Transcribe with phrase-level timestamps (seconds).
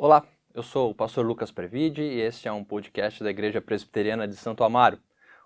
[0.00, 4.28] Olá, eu sou o pastor Lucas Previde e este é um podcast da Igreja Presbiteriana
[4.28, 5.00] de Santo Amaro.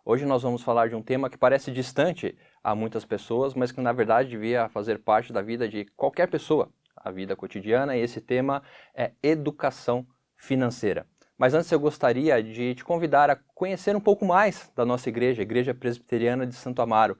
[0.04, 3.80] Hoje nós vamos falar de um tema que parece distante a muitas pessoas, mas que
[3.80, 8.20] na verdade devia fazer parte da vida de qualquer pessoa, a vida cotidiana, e esse
[8.20, 8.62] tema
[8.94, 11.06] é educação financeira.
[11.38, 15.40] Mas antes eu gostaria de te convidar a conhecer um pouco mais da nossa igreja,
[15.40, 17.16] a Igreja Presbiteriana de Santo Amaro,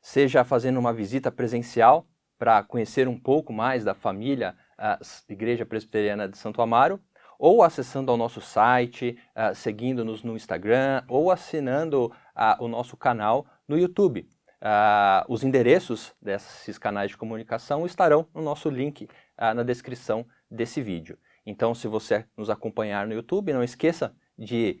[0.00, 2.06] seja fazendo uma visita presencial
[2.38, 4.98] para conhecer um pouco mais da família a
[5.28, 7.00] Igreja Presbiteriana de Santo Amaro,
[7.38, 13.46] ou acessando ao nosso site, uh, seguindo-nos no Instagram, ou assinando uh, o nosso canal
[13.68, 14.28] no YouTube.
[14.60, 19.08] Uh, os endereços desses canais de comunicação estarão no nosso link
[19.38, 21.18] na descrição desse vídeo.
[21.44, 24.80] Então, se você nos acompanhar no YouTube, não esqueça de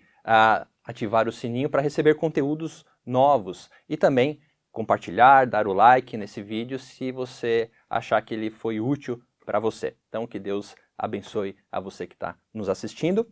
[0.82, 4.40] ativar o sininho para receber conteúdos novos e também
[4.72, 9.96] compartilhar, dar o like nesse vídeo se você achar que ele foi útil para você.
[10.08, 13.26] Então, que Deus abençoe a você que está nos assistindo.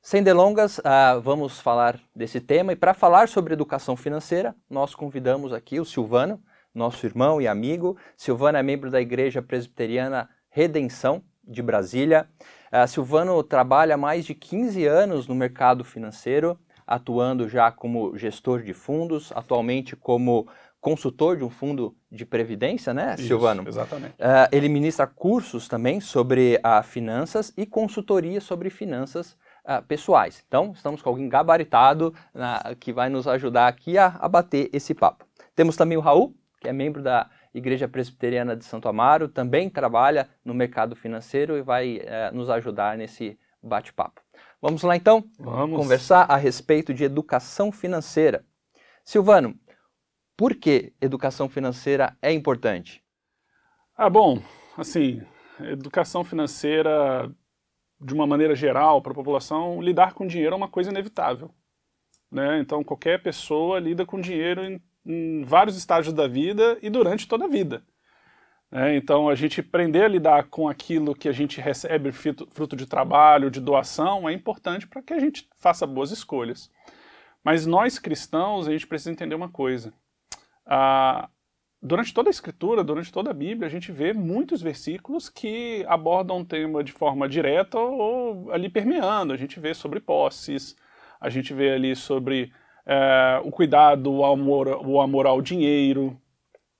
[0.00, 2.72] Sem delongas, uh, vamos falar desse tema.
[2.72, 6.42] E para falar sobre educação financeira, nós convidamos aqui o Silvano,
[6.74, 7.96] nosso irmão e amigo.
[8.16, 12.28] Silvano é membro da Igreja Presbiteriana Redenção de Brasília.
[12.72, 18.62] Uh, Silvano trabalha há mais de 15 anos no mercado financeiro, atuando já como gestor
[18.62, 20.48] de fundos, atualmente como
[20.80, 23.64] consultor de um fundo de previdência, né, Isso, Silvano?
[23.66, 24.14] Exatamente.
[24.14, 29.32] Uh, ele ministra cursos também sobre uh, finanças e consultoria sobre finanças
[29.64, 30.42] uh, pessoais.
[30.46, 32.14] Então, estamos com alguém gabaritado
[32.78, 35.26] que vai nos ajudar aqui a, a bater esse papo.
[35.54, 40.28] Temos também o Raul, que é membro da Igreja Presbiteriana de Santo Amaro, também trabalha
[40.44, 44.20] no mercado financeiro e vai eh, nos ajudar nesse bate-papo.
[44.60, 45.24] Vamos lá então?
[45.38, 45.76] Vamos.
[45.76, 48.44] Conversar a respeito de educação financeira.
[49.04, 49.54] Silvano,
[50.38, 53.02] por que educação financeira é importante?
[53.96, 54.40] Ah, bom,
[54.76, 55.20] assim,
[55.60, 57.28] educação financeira,
[58.00, 61.50] de uma maneira geral, para a população, lidar com dinheiro é uma coisa inevitável.
[62.30, 62.60] Né?
[62.60, 67.46] Então, qualquer pessoa lida com dinheiro em, em vários estágios da vida e durante toda
[67.46, 67.82] a vida.
[68.70, 68.94] Né?
[68.94, 73.50] Então, a gente aprender a lidar com aquilo que a gente recebe fruto de trabalho,
[73.50, 76.70] de doação, é importante para que a gente faça boas escolhas.
[77.42, 79.92] Mas nós cristãos, a gente precisa entender uma coisa
[80.68, 81.30] ah,
[81.80, 86.40] durante toda a escritura, durante toda a Bíblia, a gente vê muitos versículos que abordam
[86.40, 89.32] o tema de forma direta ou ali permeando.
[89.32, 90.76] A gente vê sobre posses,
[91.20, 92.52] a gente vê ali sobre
[92.86, 96.20] é, o cuidado, o amor, o amor ao dinheiro,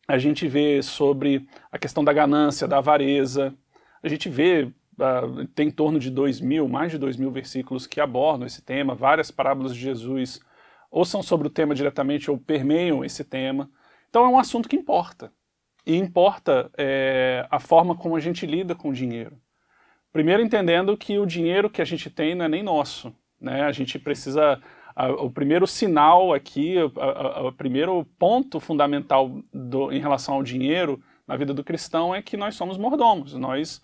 [0.06, 3.55] a gente vê sobre a questão da ganância, da avareza,
[4.03, 4.65] a gente vê,
[4.99, 8.62] uh, tem em torno de dois mil, mais de dois mil versículos que abordam esse
[8.62, 10.41] tema, várias parábolas de Jesus
[10.91, 13.70] ou são sobre o tema diretamente ou permeiam esse tema.
[14.08, 15.32] Então é um assunto que importa.
[15.86, 19.36] E importa é, a forma como a gente lida com o dinheiro.
[20.12, 23.14] Primeiro entendendo que o dinheiro que a gente tem não é nem nosso.
[23.41, 23.62] Né?
[23.62, 24.60] A gente precisa.
[24.94, 26.76] A, o primeiro sinal aqui,
[27.44, 32.36] o primeiro ponto fundamental do, em relação ao dinheiro na vida do cristão é que
[32.36, 33.34] nós somos mordomos.
[33.34, 33.80] Nós,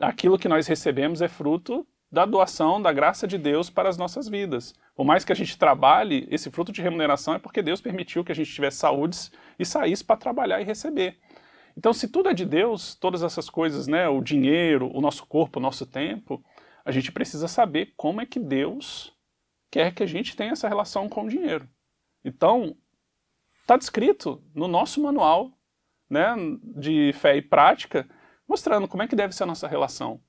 [0.00, 4.28] aquilo que nós recebemos é fruto da doação da graça de Deus para as nossas
[4.28, 4.72] vidas.
[4.94, 8.30] Por mais que a gente trabalhe, esse fruto de remuneração é porque Deus permitiu que
[8.30, 9.16] a gente tivesse saúde
[9.58, 11.18] e saísse para trabalhar e receber.
[11.76, 15.58] Então, se tudo é de Deus, todas essas coisas, né, o dinheiro, o nosso corpo,
[15.58, 16.44] o nosso tempo,
[16.84, 19.12] a gente precisa saber como é que Deus
[19.70, 21.68] quer que a gente tenha essa relação com o dinheiro.
[22.24, 22.76] Então,
[23.60, 25.50] está descrito no nosso manual
[26.08, 26.34] né,
[26.76, 28.08] de fé e prática,
[28.46, 30.20] mostrando como é que deve ser a nossa relação.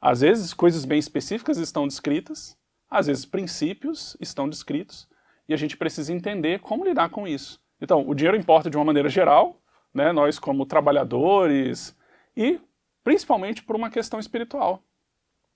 [0.00, 2.58] Às vezes, coisas bem específicas estão descritas,
[2.90, 5.08] às vezes, princípios estão descritos,
[5.48, 7.60] e a gente precisa entender como lidar com isso.
[7.80, 9.60] Então, o dinheiro importa de uma maneira geral,
[9.92, 11.96] né, nós como trabalhadores,
[12.36, 12.60] e
[13.02, 14.82] principalmente por uma questão espiritual.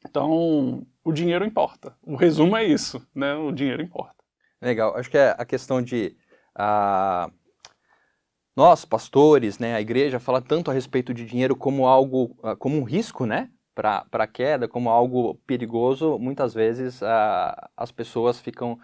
[0.04, 1.96] Então, o dinheiro importa.
[2.02, 3.34] O resumo é isso, né?
[3.34, 4.14] O dinheiro importa.
[4.60, 4.96] Legal.
[4.96, 6.16] Acho que é a questão de
[6.58, 7.32] uh,
[8.54, 12.78] nós, pastores, né, a igreja fala tanto a respeito de dinheiro como algo, uh, como
[12.78, 13.50] um risco, né?
[13.74, 18.78] para a queda como algo perigoso, muitas vezes uh, as pessoas ficam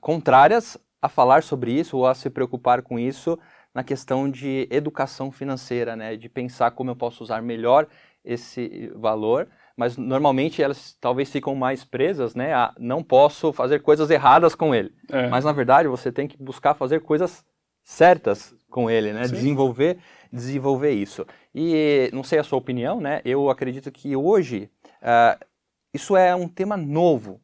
[0.00, 3.38] contrárias a falar sobre isso ou a se preocupar com isso
[3.74, 7.86] na questão de educação financeira, né, de pensar como eu posso usar melhor
[8.24, 14.10] esse valor, mas normalmente elas talvez ficam mais presas, né, a não posso fazer coisas
[14.10, 14.92] erradas com ele.
[15.10, 15.28] É.
[15.28, 17.44] Mas na verdade você tem que buscar fazer coisas
[17.84, 19.34] certas com ele, né, Sim.
[19.34, 19.98] desenvolver
[20.32, 21.26] desenvolver isso.
[21.54, 23.20] E não sei a sua opinião, né?
[23.24, 24.70] Eu acredito que hoje
[25.02, 25.44] uh,
[25.92, 27.40] isso é um tema novo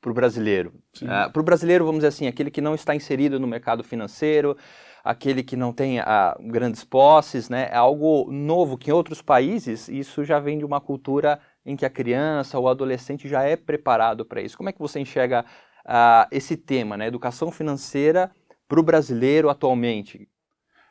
[0.00, 0.72] para o brasileiro.
[1.02, 4.56] Uh, para o brasileiro, vamos dizer assim, aquele que não está inserido no mercado financeiro,
[5.04, 6.04] aquele que não tem uh,
[6.40, 7.68] grandes posses, né?
[7.72, 11.84] É algo novo que em outros países isso já vem de uma cultura em que
[11.84, 14.56] a criança ou o adolescente já é preparado para isso?
[14.56, 15.44] Como é que você enxerga
[15.84, 18.30] uh, esse tema, né, educação financeira
[18.66, 20.28] para o brasileiro atualmente?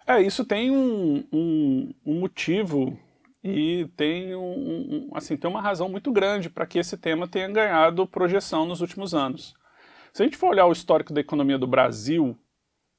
[0.05, 2.97] É, isso tem um, um, um motivo
[3.49, 7.47] e tem, um, um, assim, tem uma razão muito grande para que esse tema tenha
[7.47, 9.53] ganhado projeção nos últimos anos.
[10.11, 12.37] Se a gente for olhar o histórico da economia do Brasil,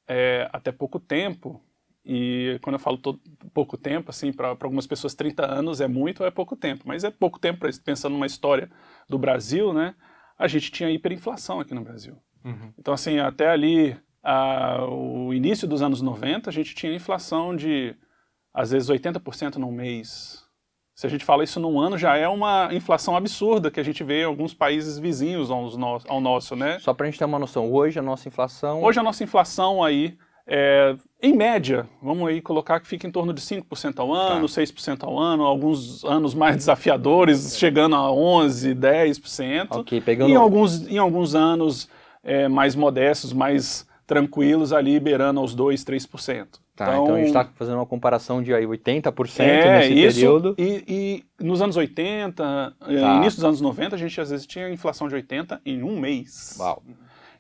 [0.09, 1.63] é, até pouco tempo,
[2.03, 3.21] e quando eu falo todo,
[3.53, 7.05] pouco tempo, assim, para algumas pessoas 30 anos é muito ou é pouco tempo, mas
[7.05, 8.71] é pouco tempo pensando numa história
[9.07, 9.95] do Brasil, né?
[10.39, 12.17] A gente tinha hiperinflação aqui no Brasil.
[12.43, 12.73] Uhum.
[12.79, 17.95] Então, assim, até ali, a, o início dos anos 90, a gente tinha inflação de
[18.59, 20.43] às vezes 80% num mês.
[20.93, 24.03] Se a gente fala isso num ano, já é uma inflação absurda que a gente
[24.03, 26.77] vê em alguns países vizinhos ao, no ao nosso, né?
[26.81, 28.83] Só para a gente ter uma noção, hoje a nossa inflação...
[28.83, 33.33] Hoje a nossa inflação aí, é, em média, vamos aí colocar que fica em torno
[33.33, 34.61] de 5% ao ano, tá.
[34.61, 39.69] 6% ao ano, alguns anos mais desafiadores, chegando a 11%, 10%.
[39.71, 40.31] Ok, pegando...
[40.31, 41.89] Em alguns, em alguns anos
[42.25, 46.59] é, mais modestos, mais tranquilos, ali beirando aos 2%, 3%.
[46.79, 50.15] Tá, então, então a gente está fazendo uma comparação de aí 80% é, nesse isso,
[50.15, 50.55] período.
[50.57, 53.17] E, e nos anos 80, eh, tá.
[53.17, 56.57] início dos anos 90, a gente às vezes tinha inflação de 80 em um mês.
[56.57, 56.81] Uau.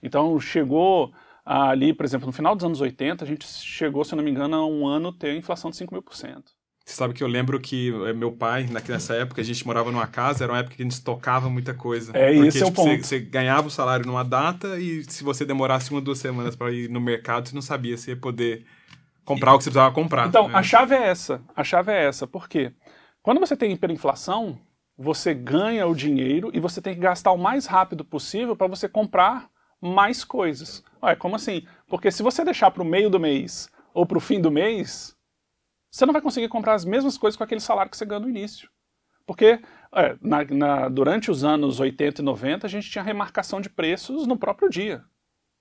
[0.02, 1.12] Então chegou
[1.46, 4.30] ali, por exemplo, no final dos anos 80, a gente chegou, se eu não me
[4.32, 6.50] engano, a um ano ter inflação de 5 mil por cento.
[6.84, 10.06] Você sabe que eu lembro que eh, meu pai, nessa época, a gente morava numa
[10.08, 12.10] casa, era uma época que a gente estocava muita coisa.
[12.12, 13.04] É, porque, esse é o tipo, ponto.
[13.04, 16.72] Você, você, ganhava o salário numa data e se você demorasse uma, duas semanas para
[16.72, 18.64] ir no mercado, você não sabia se ia poder
[19.28, 20.26] comprar o que você precisava comprar.
[20.26, 20.54] Então, né?
[20.54, 21.42] a chave é essa.
[21.54, 22.26] A chave é essa.
[22.26, 22.72] Por quê?
[23.22, 24.58] Quando você tem hiperinflação,
[24.96, 28.88] você ganha o dinheiro e você tem que gastar o mais rápido possível para você
[28.88, 30.82] comprar mais coisas.
[31.02, 31.66] Ué, como assim?
[31.86, 35.14] Porque se você deixar para o meio do mês ou para o fim do mês,
[35.90, 38.28] você não vai conseguir comprar as mesmas coisas com aquele salário que você ganha no
[38.28, 38.70] início.
[39.26, 39.60] Porque
[39.94, 44.26] é, na, na, durante os anos 80 e 90 a gente tinha remarcação de preços
[44.26, 45.04] no próprio dia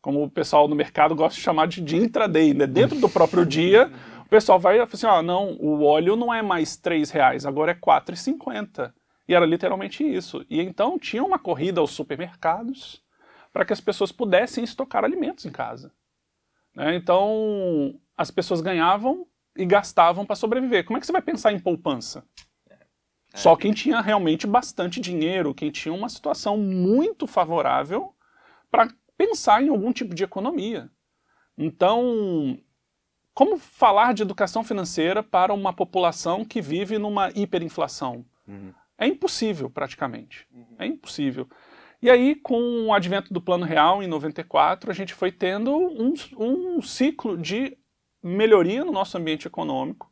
[0.08, 2.66] como o pessoal no mercado gosta de chamar de, de intraday, né?
[2.66, 3.92] Dentro do próprio dia,
[4.26, 7.74] o pessoal vai assim, ah, não, o óleo não é mais R$ reais, agora é
[7.74, 8.94] R$ 4,50.
[9.28, 10.46] E era literalmente isso.
[10.50, 13.04] E então tinha uma corrida aos supermercados
[13.52, 15.92] para que as pessoas pudessem estocar alimentos em casa.
[16.74, 16.96] Né?
[16.96, 19.28] Então, as pessoas ganhavam
[19.58, 20.86] e gastavam para sobreviver.
[20.86, 22.24] Como é que você vai pensar em poupança?
[22.70, 22.78] É.
[23.36, 28.16] Só quem tinha realmente bastante dinheiro, quem tinha uma situação muito favorável
[28.72, 30.90] para pensar em algum tipo de economia.
[31.58, 32.58] Então,
[33.34, 38.26] como falar de educação financeira para uma população que vive numa hiperinflação?
[38.48, 38.74] Uhum.
[38.98, 40.48] É impossível, praticamente.
[40.52, 40.76] Uhum.
[40.80, 41.48] É impossível.
[42.02, 46.14] E aí, com o advento do Plano Real, em 94, a gente foi tendo um,
[46.38, 47.76] um ciclo de
[48.24, 50.12] melhoria no nosso ambiente econômico.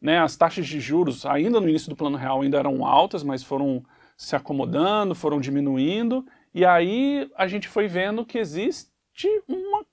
[0.00, 0.18] Né?
[0.18, 3.82] As taxas de juros, ainda no início do Plano Real, ainda eram altas, mas foram
[4.16, 8.90] se acomodando, foram diminuindo, e aí a gente foi vendo que existe
[9.48, 9.84] uma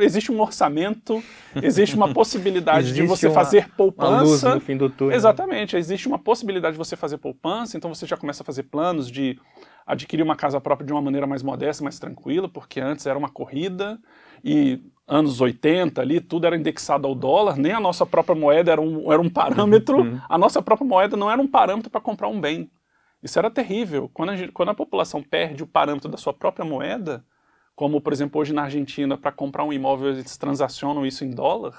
[0.00, 1.22] existe um orçamento,
[1.62, 4.48] existe uma possibilidade existe de você uma, fazer poupança.
[4.48, 5.14] Uma no fim do túnel.
[5.14, 9.10] Exatamente, existe uma possibilidade de você fazer poupança, então você já começa a fazer planos
[9.10, 9.38] de
[9.86, 13.28] adquirir uma casa própria de uma maneira mais modesta, mais tranquila, porque antes era uma
[13.28, 13.98] corrida
[14.44, 18.80] e anos 80 ali, tudo era indexado ao dólar, nem a nossa própria moeda era
[18.80, 20.20] um, era um parâmetro, uhum.
[20.28, 22.70] a nossa própria moeda não era um parâmetro para comprar um bem.
[23.22, 24.10] Isso era terrível.
[24.12, 27.24] Quando a, gente, quando a população perde o parâmetro da sua própria moeda,
[27.74, 31.74] como por exemplo hoje na Argentina, para comprar um imóvel eles transacionam isso em dólar,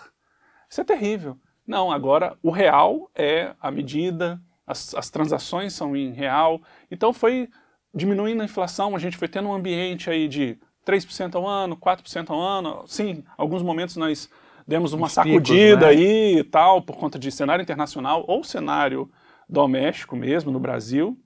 [0.70, 1.38] isso é terrível.
[1.68, 7.50] Não, agora o real é a medida, as, as transações são em real, então foi
[7.94, 12.30] diminuindo a inflação, a gente foi tendo um ambiente aí de 3% ao ano, 4%
[12.32, 14.30] ao ano, sim, alguns momentos nós
[14.68, 15.88] demos uma Os sacudida picos, né?
[15.88, 19.10] aí e tal, por conta de cenário internacional ou cenário
[19.48, 21.18] doméstico mesmo, no Brasil,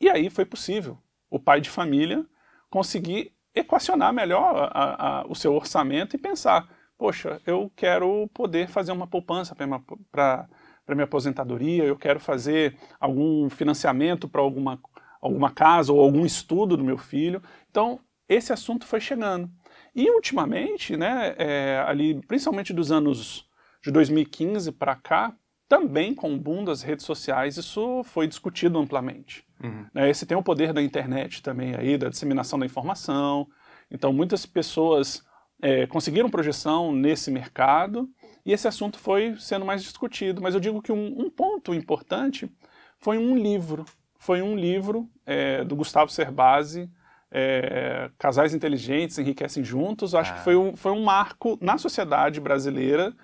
[0.00, 0.98] e aí foi possível
[1.30, 2.24] o pai de família
[2.68, 8.92] conseguir equacionar melhor a, a, o seu orçamento e pensar, poxa, eu quero poder fazer
[8.92, 10.48] uma poupança para
[10.88, 14.80] minha aposentadoria, eu quero fazer algum financiamento para alguma,
[15.20, 17.42] alguma casa ou algum estudo do meu filho.
[17.70, 19.50] Então, esse assunto foi chegando.
[19.94, 23.48] E ultimamente, né, é, ali, principalmente dos anos
[23.82, 25.34] de 2015 para cá,
[25.70, 29.46] também com o boom das redes sociais, isso foi discutido amplamente.
[29.62, 29.86] Uhum.
[29.94, 33.46] Né, esse tem o poder da internet também aí, da disseminação da informação.
[33.88, 35.24] Então, muitas pessoas
[35.62, 38.10] é, conseguiram projeção nesse mercado
[38.44, 40.42] e esse assunto foi sendo mais discutido.
[40.42, 42.50] Mas eu digo que um, um ponto importante
[42.98, 43.84] foi um livro.
[44.18, 46.90] Foi um livro é, do Gustavo Cerbasi,
[47.30, 50.16] é, Casais Inteligentes Enriquecem Juntos.
[50.16, 50.34] Acho ah.
[50.34, 53.14] que foi um, foi um marco na sociedade brasileira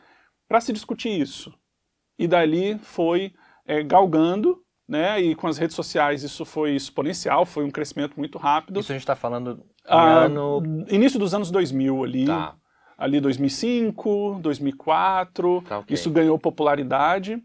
[0.46, 1.52] para se discutir isso
[2.18, 3.32] e dali foi
[3.66, 5.20] é, galgando né?
[5.20, 8.80] E com as redes sociais isso foi exponencial, foi um crescimento muito rápido.
[8.80, 10.62] Isso a gente está falando Ah, ano...
[10.88, 12.26] Início dos anos 2000 ali.
[12.26, 12.54] Tá.
[12.96, 15.62] Ali 2005, 2004.
[15.62, 15.92] Tá, ok.
[15.92, 17.42] Isso ganhou popularidade.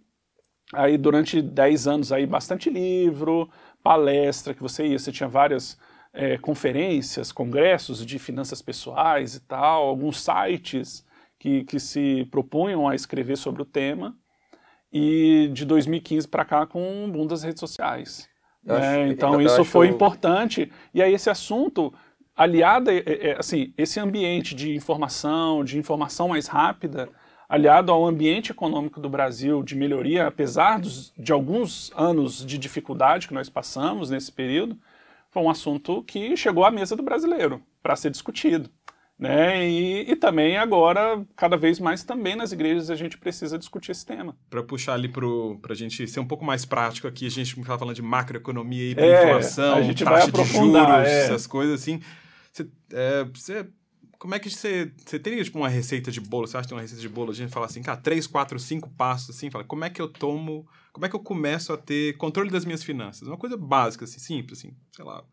[0.74, 3.50] Aí durante 10 anos aí bastante livro,
[3.84, 5.78] palestra que você ia, você tinha várias
[6.14, 11.06] eh, conferências, congressos de finanças pessoais e tal, alguns sites
[11.38, 14.16] que, que se propunham a escrever sobre o tema.
[14.92, 18.28] E de 2015 para cá com o boom das redes sociais.
[18.66, 19.04] Eu né?
[19.04, 20.72] acho- então isso acho- foi importante.
[20.94, 21.94] E aí esse assunto
[22.36, 27.10] aliado, a- é, é, assim, esse ambiente de informação, de informação mais rápida,
[27.48, 33.28] aliado ao ambiente econômico do Brasil de melhoria, apesar dos, de alguns anos de dificuldade
[33.28, 34.78] que nós passamos nesse período,
[35.30, 38.70] foi um assunto que chegou à mesa do brasileiro para ser discutido.
[39.22, 39.70] Né?
[39.70, 44.04] E, e também agora, cada vez mais também nas igrejas a gente precisa discutir esse
[44.04, 44.36] tema.
[44.50, 47.78] Pra puxar ali pro, pra gente ser um pouco mais prático aqui, a gente estava
[47.78, 51.26] falando de macroeconomia, É, inflação, a gente vai taxa de juros, é.
[51.26, 52.02] essas coisas assim.
[52.52, 53.68] Você, é, você-
[54.18, 56.48] como é que você, você teria tipo uma receita de bolo?
[56.48, 57.30] Você acha que tem uma receita de bolo?
[57.30, 60.08] A gente fala assim, cara, três, quatro, cinco passos assim, fala, como é que eu
[60.08, 63.28] tomo, como é que eu começo a ter controle das minhas finanças?
[63.28, 65.24] Uma coisa básica, assim, simples, assim, sei lá.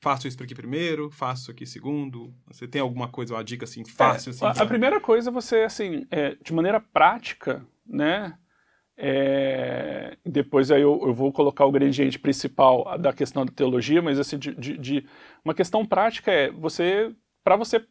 [0.00, 2.32] Faço isso aqui primeiro, faço aqui segundo.
[2.46, 4.30] Você tem alguma coisa, uma dica assim fácil?
[4.30, 8.38] assim, É, a, pra- a primeira coisa é você, assim, é, de maneira prática, né?
[8.96, 14.18] é, depois aí eu, eu vou colocar o ingrediente principal da questão da teologia, mas
[14.18, 15.06] assim, de, de- de-
[15.44, 17.14] uma questão prática é você,
[17.44, 17.86] para você,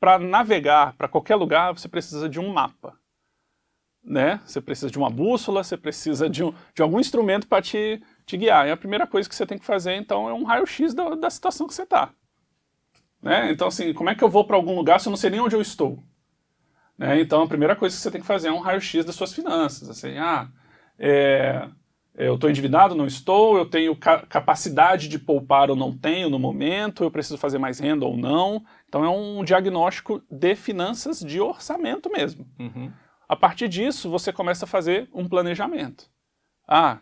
[0.00, 2.98] para navegar para qualquer lugar, você precisa de um mapa,
[4.04, 4.40] né?
[4.46, 8.36] Você precisa de uma bússola, você precisa de, um, de algum instrumento para te, te
[8.36, 8.66] guiar.
[8.66, 11.30] E a primeira coisa que você tem que fazer, então, é um raio-x da, da
[11.30, 12.10] situação que você está.
[13.22, 13.50] Né?
[13.52, 15.40] Então, assim, como é que eu vou para algum lugar se eu não sei nem
[15.40, 16.02] onde eu estou?
[16.98, 17.20] Né?
[17.20, 19.88] Então, a primeira coisa que você tem que fazer é um raio-x das suas finanças.
[19.88, 20.48] Assim, ah,
[20.98, 21.68] é,
[22.14, 26.38] eu estou endividado, não estou, eu tenho ca- capacidade de poupar ou não tenho no
[26.38, 28.64] momento, eu preciso fazer mais renda ou não.
[28.88, 32.46] Então, é um diagnóstico de finanças de orçamento mesmo.
[32.58, 32.90] Uhum.
[33.28, 36.08] A partir disso, você começa a fazer um planejamento.
[36.68, 36.98] Ah,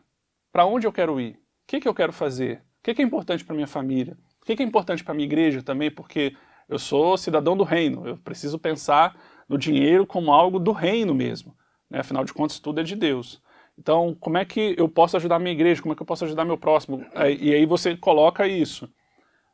[0.55, 1.33] para onde eu quero ir?
[1.33, 2.59] O que, que eu quero fazer?
[2.79, 4.17] O que, que é importante para minha família?
[4.41, 5.91] O que, que é importante para minha igreja também?
[5.91, 6.37] Porque
[6.69, 8.07] eu sou cidadão do reino.
[8.07, 11.57] Eu preciso pensar no dinheiro como algo do reino mesmo.
[11.91, 11.99] Né?
[11.99, 13.43] Afinal de contas, tudo é de Deus.
[13.77, 15.83] Então, como é que eu posso ajudar minha igreja?
[15.83, 17.05] Como é que eu posso ajudar meu próximo?
[17.17, 18.89] Aí- E aí você coloca isso.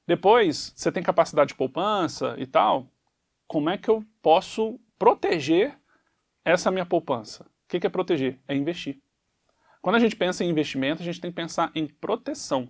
[0.06, 2.86] Depois, você tem capacidade de poupança e tal.
[3.48, 5.78] Como é que eu posso proteger
[6.44, 7.44] essa minha poupança?
[7.64, 8.38] O que é proteger?
[8.46, 9.00] É investir.
[9.82, 12.68] Quando a gente pensa em investimento, a gente tem que pensar em proteção.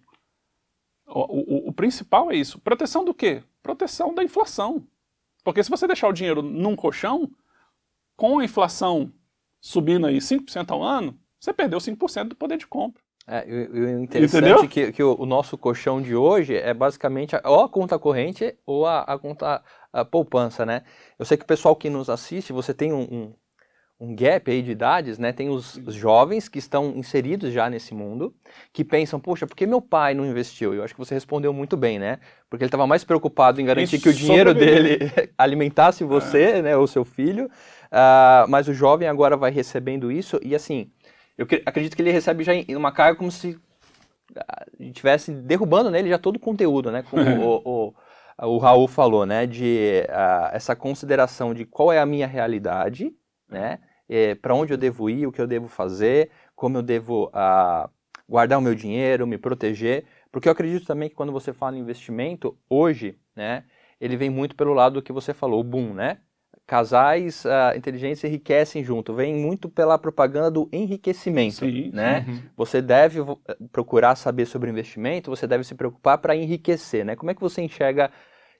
[1.06, 2.58] O, o- o principal é isso.
[2.60, 3.42] Proteção do quê?
[3.62, 4.86] Proteção da inflação.
[5.42, 7.30] Porque se você deixar o dinheiro num colchão,
[8.16, 9.12] com a inflação
[9.60, 13.02] subindo aí 5% ao ano, você perdeu 5% do poder de compra.
[13.26, 14.64] É, o- interessante Entendeu?
[14.64, 17.98] é que, que o, o nosso colchão de hoje é basicamente a- ou a conta
[17.98, 19.62] corrente ou a, a conta
[19.92, 20.84] a poupança, né?
[21.18, 23.34] Eu sei que o pessoal que nos assiste, você tem um, um,
[24.00, 25.30] um gap aí de idades, né?
[25.32, 28.34] Tem os, os jovens que estão inseridos já nesse mundo,
[28.72, 30.72] que pensam, poxa, por que meu pai não investiu?
[30.72, 32.18] Eu acho que você respondeu muito bem, né?
[32.48, 34.98] Porque ele estava mais preocupado em garantir Em que o dinheiro dele
[35.36, 36.76] alimentasse você, né?
[36.76, 37.50] Ou seu filho.
[37.92, 40.90] Ah, mas o jovem agora vai recebendo isso e assim,
[41.36, 43.58] eu cre- acredito que ele recebe já em uma carga como se
[44.36, 47.02] ah, estivesse derrubando nele já todo o conteúdo, né?
[47.02, 47.30] Como
[47.64, 47.88] o,
[48.38, 49.46] o, o Raul falou, né?
[49.46, 53.12] De ah, essa consideração de qual é a minha realidade,
[53.48, 53.78] né?
[54.40, 57.88] Para onde eu devo ir, o que eu devo fazer, como eu devo ah,
[58.28, 60.04] guardar o meu dinheiro, me proteger.
[60.32, 63.64] Porque eu acredito também que quando você fala em investimento, hoje, né?
[64.00, 66.18] Ele vem muito pelo lado do que você falou, o boom, né?
[66.66, 69.12] Casais ah, inteligentes enriquecem junto.
[69.12, 71.90] Vem muito pela propaganda do enriquecimento, Sim.
[71.92, 72.24] né?
[72.28, 72.42] Uhum.
[72.56, 73.40] Você deve vo-
[73.72, 77.16] procurar saber sobre investimento, você deve se preocupar para enriquecer, né?
[77.16, 78.10] Como é que você enxerga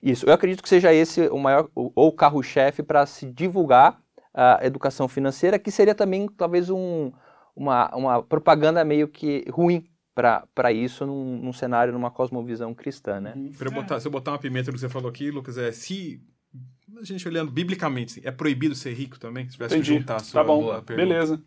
[0.03, 0.27] isso?
[0.27, 4.01] Eu acredito que seja esse o maior, ou o carro-chefe para se divulgar
[4.33, 7.13] a educação financeira, que seria também talvez um,
[7.55, 9.85] uma, uma propaganda meio que ruim
[10.15, 13.35] para isso num, num cenário, numa cosmovisão cristã, né?
[13.37, 13.53] Uhum.
[13.73, 16.21] Botar, se eu botar uma pimenta no que você falou aqui, Lucas, é se.
[17.01, 19.47] A gente olhando biblicamente, é proibido ser rico também?
[19.47, 19.99] Se tivesse que Entendi.
[20.01, 21.41] juntar a sua Tá bom, a beleza.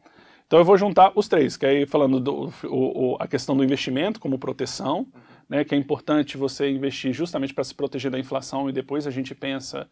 [0.47, 3.63] Então eu vou juntar os três, que aí falando do o- o- a questão do
[3.63, 5.07] investimento como proteção,
[5.49, 9.11] né, que é importante você investir justamente para se proteger da inflação e depois a
[9.11, 9.89] gente pensa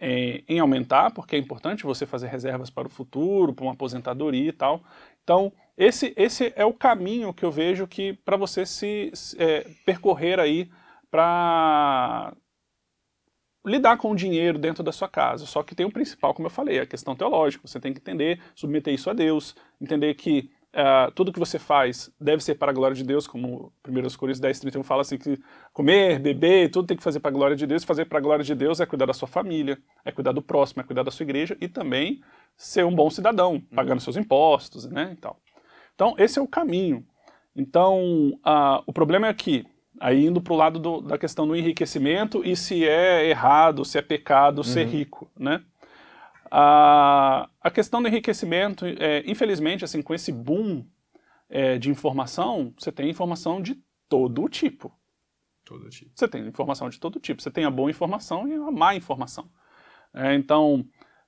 [0.00, 4.48] em, em aumentar, porque é importante você fazer reservas para o futuro, para uma aposentadoria
[4.48, 4.82] e tal.
[5.22, 9.66] Então esse, esse é o caminho que eu vejo que para você se, se, é,
[9.84, 10.70] percorrer aí
[11.10, 12.32] para
[13.66, 15.46] lidar com o dinheiro dentro da sua casa.
[15.46, 17.66] Só que tem o principal, como eu falei, a questão teológica.
[17.66, 22.10] Você tem que entender, submeter isso a Deus, entender que uh, tudo que você faz
[22.20, 25.38] deve ser para a glória de Deus, como 1 Coríntios 10, 31 fala assim, que
[25.72, 27.84] comer, beber, tudo tem que fazer para a glória de Deus.
[27.84, 30.82] Fazer para a glória de Deus é cuidar da sua família, é cuidar do próximo,
[30.82, 32.20] é cuidar da sua igreja e também
[32.56, 35.40] ser um bom cidadão, pagando seus impostos, né, e tal.
[35.94, 37.04] Então, esse é o caminho.
[37.54, 39.64] Então, uh, o problema é que,
[40.00, 43.96] aí indo para o lado do, da questão do enriquecimento e se é errado, se
[43.96, 44.64] é pecado uhum.
[44.64, 45.62] ser rico, né?
[46.56, 50.86] A, a questão do enriquecimento, é, infelizmente, assim, com esse boom
[51.50, 54.96] é, de informação, você tem informação de todo tipo.
[55.64, 56.12] Todo tipo.
[56.14, 57.42] Você tem informação de todo tipo.
[57.42, 59.50] Você tem a boa informação e a má informação.
[60.14, 60.86] É, então,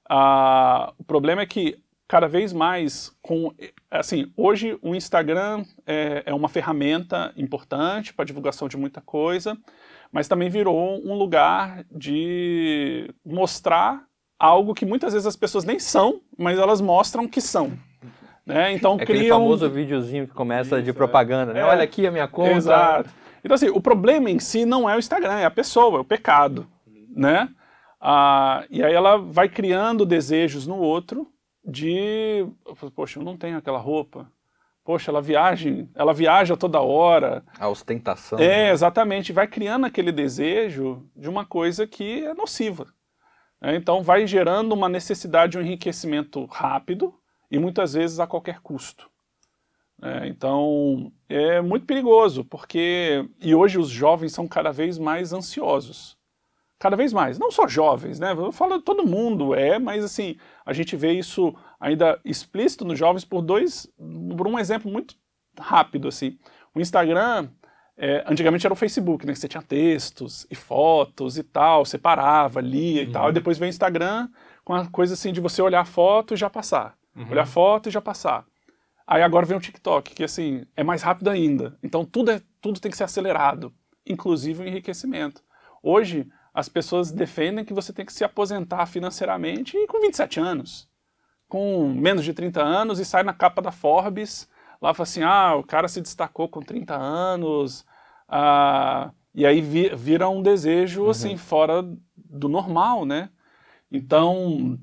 [0.08, 3.52] a, o problema é que cada vez mais com
[3.90, 9.58] assim hoje o Instagram é, é uma ferramenta importante para divulgação de muita coisa
[10.12, 14.05] mas também virou um lugar de mostrar
[14.38, 17.72] algo que muitas vezes as pessoas nem são, mas elas mostram que são.
[18.44, 18.72] Né?
[18.72, 19.18] Então é criam...
[19.18, 21.60] aquele famoso videozinho que começa Isso, de propaganda, né?
[21.60, 21.62] é.
[21.64, 21.68] né?
[21.68, 22.52] Olha aqui a minha conta.
[22.52, 23.10] Exato.
[23.42, 26.04] Então assim, o problema em si não é o Instagram, é a pessoa, é o
[26.04, 26.66] pecado,
[27.14, 27.48] né?
[28.00, 31.26] Ah, e aí ela vai criando desejos no outro
[31.64, 32.46] de,
[32.94, 34.30] poxa, eu não tenho aquela roupa.
[34.84, 37.42] Poxa, ela viaja, ela viaja toda hora.
[37.58, 38.38] A ostentação.
[38.38, 38.70] É, né?
[38.70, 39.32] exatamente.
[39.32, 42.86] Vai criando aquele desejo de uma coisa que é nociva.
[43.66, 47.12] É, então vai gerando uma necessidade de um enriquecimento rápido
[47.50, 49.10] e muitas vezes a qualquer custo.
[50.00, 53.28] É, então é muito perigoso, porque.
[53.40, 56.16] E hoje os jovens são cada vez mais ansiosos.
[56.78, 57.40] Cada vez mais.
[57.40, 58.30] Não só jovens, né?
[58.30, 63.24] Eu falo todo mundo é, mas assim, a gente vê isso ainda explícito nos jovens
[63.24, 63.92] por dois.
[64.36, 65.16] Por um exemplo muito
[65.58, 66.38] rápido, assim.
[66.72, 67.48] O Instagram
[67.98, 69.34] é, antigamente era o Facebook, né?
[69.34, 73.12] Você tinha textos e fotos e tal, você parava, lia e uhum.
[73.12, 74.28] tal, e depois veio o Instagram
[74.64, 76.94] com a coisa assim de você olhar a foto e já passar.
[77.14, 77.30] Uhum.
[77.30, 78.44] Olhar a foto e já passar.
[79.06, 81.78] Aí agora vem o TikTok, que assim, é mais rápido ainda.
[81.82, 83.72] Então tudo, é, tudo tem que ser acelerado,
[84.06, 85.42] inclusive o enriquecimento.
[85.82, 90.88] Hoje, as pessoas defendem que você tem que se aposentar financeiramente com 27 anos.
[91.48, 94.48] Com menos de 30 anos e sai na capa da Forbes
[94.80, 97.84] lá fala assim, ah, o cara se destacou com 30 anos,
[98.28, 101.10] ah, e aí vi, vira um desejo, uhum.
[101.10, 101.82] assim, fora
[102.16, 103.30] do normal, né?
[103.90, 104.78] Então,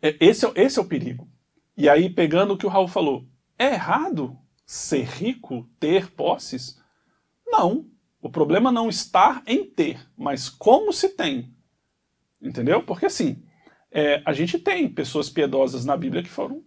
[0.00, 1.28] é, esse é, esse é o perigo.
[1.76, 3.26] E aí, pegando o que o Raul falou,
[3.58, 6.80] é errado ser rico, ter posses?
[7.46, 7.86] Não.
[8.20, 11.52] O problema não está em ter, mas como se tem.
[12.40, 12.82] Entendeu?
[12.82, 13.42] Porque assim,
[13.90, 16.62] é, a gente tem pessoas piedosas na Bíblia que foram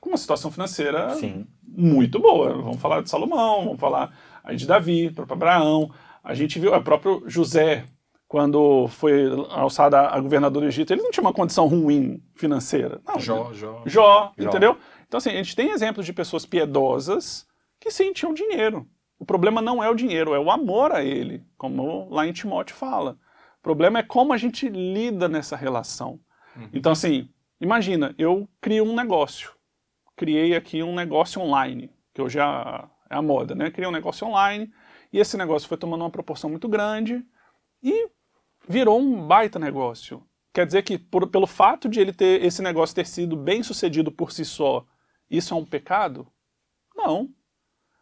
[0.00, 1.46] com uma situação financeira Sim.
[1.62, 2.54] muito boa.
[2.54, 5.90] Vamos falar de Salomão, vamos falar aí de Davi, próprio Abraão.
[6.22, 7.84] A gente viu o próprio José,
[8.28, 13.00] quando foi alçado a governador do Egito, ele não tinha uma condição ruim financeira.
[13.06, 13.82] Não, Jó, Jó.
[13.86, 14.48] Jó, Jó.
[14.48, 14.76] entendeu?
[15.06, 17.46] Então, assim, a gente tem exemplos de pessoas piedosas
[17.80, 18.86] que sim tinham dinheiro.
[19.18, 22.76] O problema não é o dinheiro, é o amor a ele, como lá em Timóteo
[22.76, 23.16] fala.
[23.58, 26.20] O problema é como a gente lida nessa relação.
[26.56, 26.68] Uhum.
[26.72, 27.28] Então, assim,
[27.60, 29.54] imagina, eu crio um negócio
[30.16, 33.70] criei aqui um negócio online, que hoje é a, é a moda, né?
[33.70, 34.72] Criei um negócio online
[35.12, 37.24] e esse negócio foi tomando uma proporção muito grande
[37.82, 38.10] e
[38.68, 40.22] virou um baita negócio.
[40.52, 44.10] Quer dizer que por, pelo fato de ele ter esse negócio ter sido bem sucedido
[44.10, 44.84] por si só,
[45.30, 46.26] isso é um pecado?
[46.94, 47.28] Não.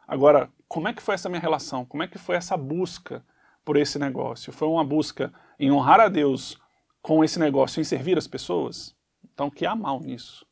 [0.06, 1.84] Agora, como é que foi essa minha relação?
[1.84, 3.24] Como é que foi essa busca
[3.64, 4.52] por esse negócio?
[4.52, 6.58] Foi uma busca em honrar a Deus
[7.00, 8.94] com esse negócio, em servir as pessoas?
[9.24, 10.46] Então, que há mal nisso?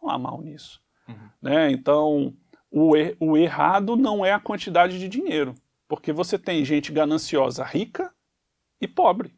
[0.00, 0.82] Não há mal nisso.
[1.08, 1.30] Uhum.
[1.40, 1.70] Né?
[1.70, 2.34] Então,
[2.72, 5.54] o, er o errado não é a quantidade de dinheiro,
[5.86, 8.10] porque você tem gente gananciosa rica
[8.80, 9.32] e pobre.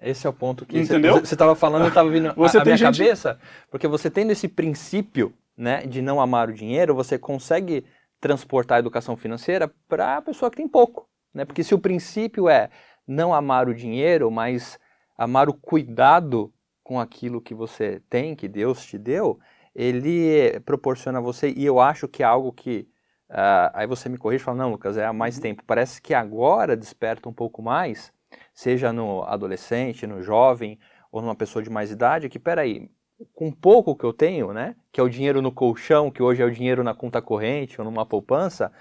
[0.00, 1.20] Esse é o ponto que Entendeu?
[1.20, 2.98] você estava falando, eu estava vindo você a, a minha gente...
[2.98, 3.38] cabeça,
[3.70, 7.84] porque você tendo esse princípio né, de não amar o dinheiro, você consegue
[8.20, 11.08] transportar a educação financeira para a pessoa que tem pouco.
[11.34, 11.44] Né?
[11.44, 12.70] Porque se o princípio é
[13.06, 14.78] não amar o dinheiro, mas
[15.16, 19.38] amar o cuidado com aquilo que você tem, que Deus te deu,
[19.74, 22.88] ele proporciona a você, e eu acho que é algo que.
[23.30, 25.42] Uh, aí você me corrige e fala, não, Lucas, é há mais uhum.
[25.42, 25.62] tempo.
[25.66, 28.12] Parece que agora desperta um pouco mais,
[28.54, 30.78] seja no adolescente, no jovem,
[31.12, 32.90] ou numa pessoa de mais idade, que peraí,
[33.34, 36.44] com pouco que eu tenho, né, que é o dinheiro no colchão, que hoje é
[36.44, 38.72] o dinheiro na conta corrente ou numa poupança,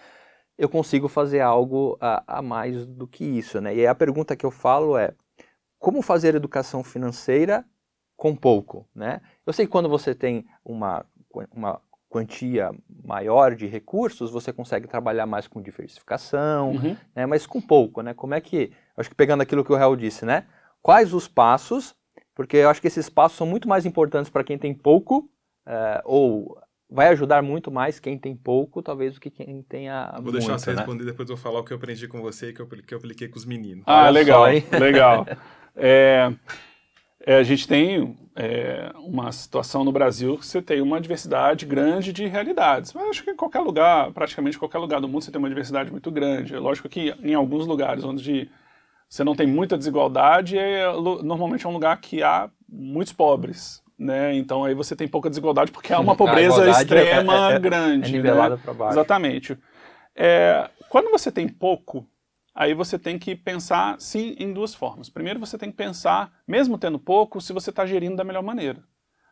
[0.57, 3.75] eu consigo fazer algo a, a mais do que isso, né?
[3.75, 5.13] E a pergunta que eu falo é,
[5.77, 7.63] como fazer educação financeira
[8.15, 9.21] com pouco, né?
[9.47, 11.05] Eu sei que quando você tem uma,
[11.55, 12.69] uma quantia
[13.03, 16.97] maior de recursos, você consegue trabalhar mais com diversificação, uhum.
[17.15, 17.25] né?
[17.25, 18.13] Mas com pouco, né?
[18.13, 20.45] Como é que, acho que pegando aquilo que o Real disse, né?
[20.81, 21.95] Quais os passos?
[22.35, 25.29] Porque eu acho que esses passos são muito mais importantes para quem tem pouco,
[25.65, 26.57] uh, ou
[26.89, 30.59] vai ajudar muito mais quem tem pouco, talvez, do que quem tenha Vou muito, deixar
[30.59, 30.77] você né?
[30.77, 32.93] responder, depois eu vou falar o que eu aprendi com você e que eu, que
[32.93, 33.83] eu apliquei com os meninos.
[33.87, 34.63] Ah, Olha legal, só, hein?
[34.79, 35.25] legal.
[35.79, 36.33] É,
[37.27, 42.13] é, a gente tem é, uma situação no Brasil que você tem uma diversidade grande
[42.13, 42.93] de realidades.
[42.93, 45.91] Mas acho que em qualquer lugar, praticamente qualquer lugar do mundo, você tem uma diversidade
[45.91, 46.55] muito grande.
[46.55, 48.49] É lógico que em alguns lugares onde
[49.09, 50.85] você não tem muita desigualdade, é,
[51.21, 53.83] normalmente é um lugar que há muitos pobres.
[53.99, 54.33] Né?
[54.37, 58.07] Então aí você tem pouca desigualdade porque há uma pobreza é- extrema é- é- grande.
[58.07, 58.17] É né?
[58.19, 58.93] nivelada para baixo.
[58.93, 59.57] Exatamente.
[60.15, 62.07] É, quando você tem pouco,
[62.57, 65.09] aí você tem que pensar, sim, em duas formas.
[65.09, 68.83] Primeiro, você tem que pensar, mesmo tendo pouco, se você está gerindo da melhor maneira.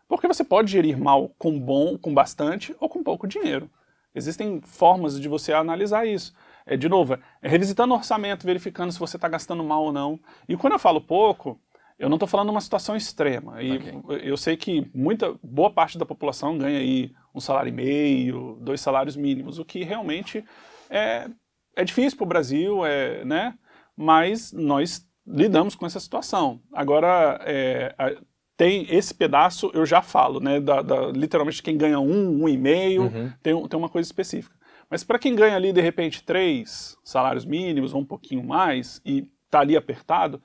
[0.07, 3.67] Porque você pode gerir mal com bom, com bastante ou com pouco dinheiro.
[4.13, 6.35] Existem formas de você analisar isso.
[6.67, 10.19] É, de novo, é revisitando o orçamento, verificando se você está gastando mal ou não.
[10.47, 11.59] E quando eu falo pouco,
[11.97, 13.59] eu não estou falando uma situação extrema.
[13.63, 13.79] E
[14.21, 18.79] eu sei que muita, boa parte da população ganha aí um salário e meio, dois
[18.81, 20.45] salários mínimos, o que realmente
[20.91, 21.27] é,
[21.75, 23.57] é difícil para o Brasil, é, né?
[23.95, 26.61] mas nós lidamos com essa situação.
[26.73, 28.15] Agora, é, a-
[28.57, 30.59] tem esse pedaço, eu já falo, né?
[30.61, 33.31] Da, da- literalmente quem ganha um, um e meio, Uhum.
[33.43, 34.55] tem, tem uma coisa específica.
[34.89, 39.29] Mas para quem ganha ali, de repente, três salários mínimos ou um pouquinho mais e
[39.45, 40.41] está ali apertado,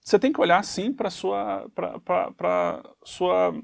[0.00, 3.54] você tem que olhar sim para sua, para sua,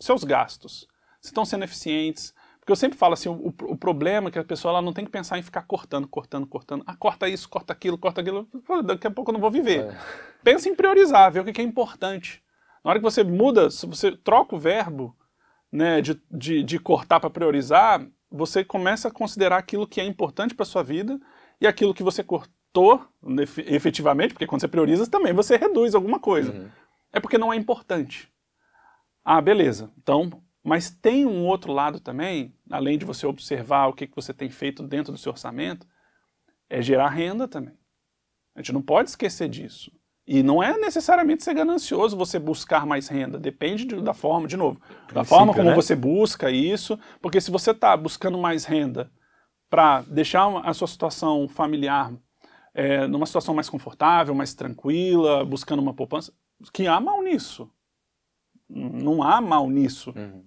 [0.00, 0.86] seus gastos.
[1.20, 2.32] Se estão sendo eficientes.
[2.66, 5.04] Porque eu sempre falo assim, o, o problema é que a pessoa ela não tem
[5.04, 6.82] que pensar em ficar cortando, cortando, cortando.
[6.84, 8.48] Ah, corta isso, corta aquilo, corta aquilo.
[8.84, 9.84] Daqui a pouco eu não vou viver.
[9.84, 9.96] É.
[10.42, 12.42] Pensa em priorizar, ver o que é importante.
[12.84, 15.16] Na hora que você muda, se você troca o verbo
[15.70, 20.52] né, de, de, de cortar para priorizar, você começa a considerar aquilo que é importante
[20.52, 21.20] para sua vida
[21.60, 23.06] e aquilo que você cortou
[23.38, 26.50] efe- efetivamente, porque quando você prioriza também você reduz alguma coisa.
[26.50, 26.68] Uhum.
[27.12, 28.28] É porque não é importante.
[29.24, 29.92] Ah, beleza.
[29.96, 34.34] Então, mas tem um outro lado também, além de você observar o que, que você
[34.34, 35.86] tem feito dentro do seu orçamento,
[36.68, 37.74] é gerar renda também.
[38.54, 39.92] A gente não pode esquecer disso.
[40.26, 43.38] E não é necessariamente ser ganancioso você buscar mais renda.
[43.38, 44.80] Depende de- da forma, de novo,
[45.12, 45.74] da forma como né?
[45.76, 46.98] você busca isso.
[47.22, 49.08] Porque se você está buscando mais renda
[49.70, 52.12] para deixar a sua situação familiar
[52.74, 56.32] é, numa situação mais confortável, mais tranquila, buscando uma poupança,
[56.72, 57.70] que há mal nisso.
[58.68, 60.44] Não há mal nisso Uhum.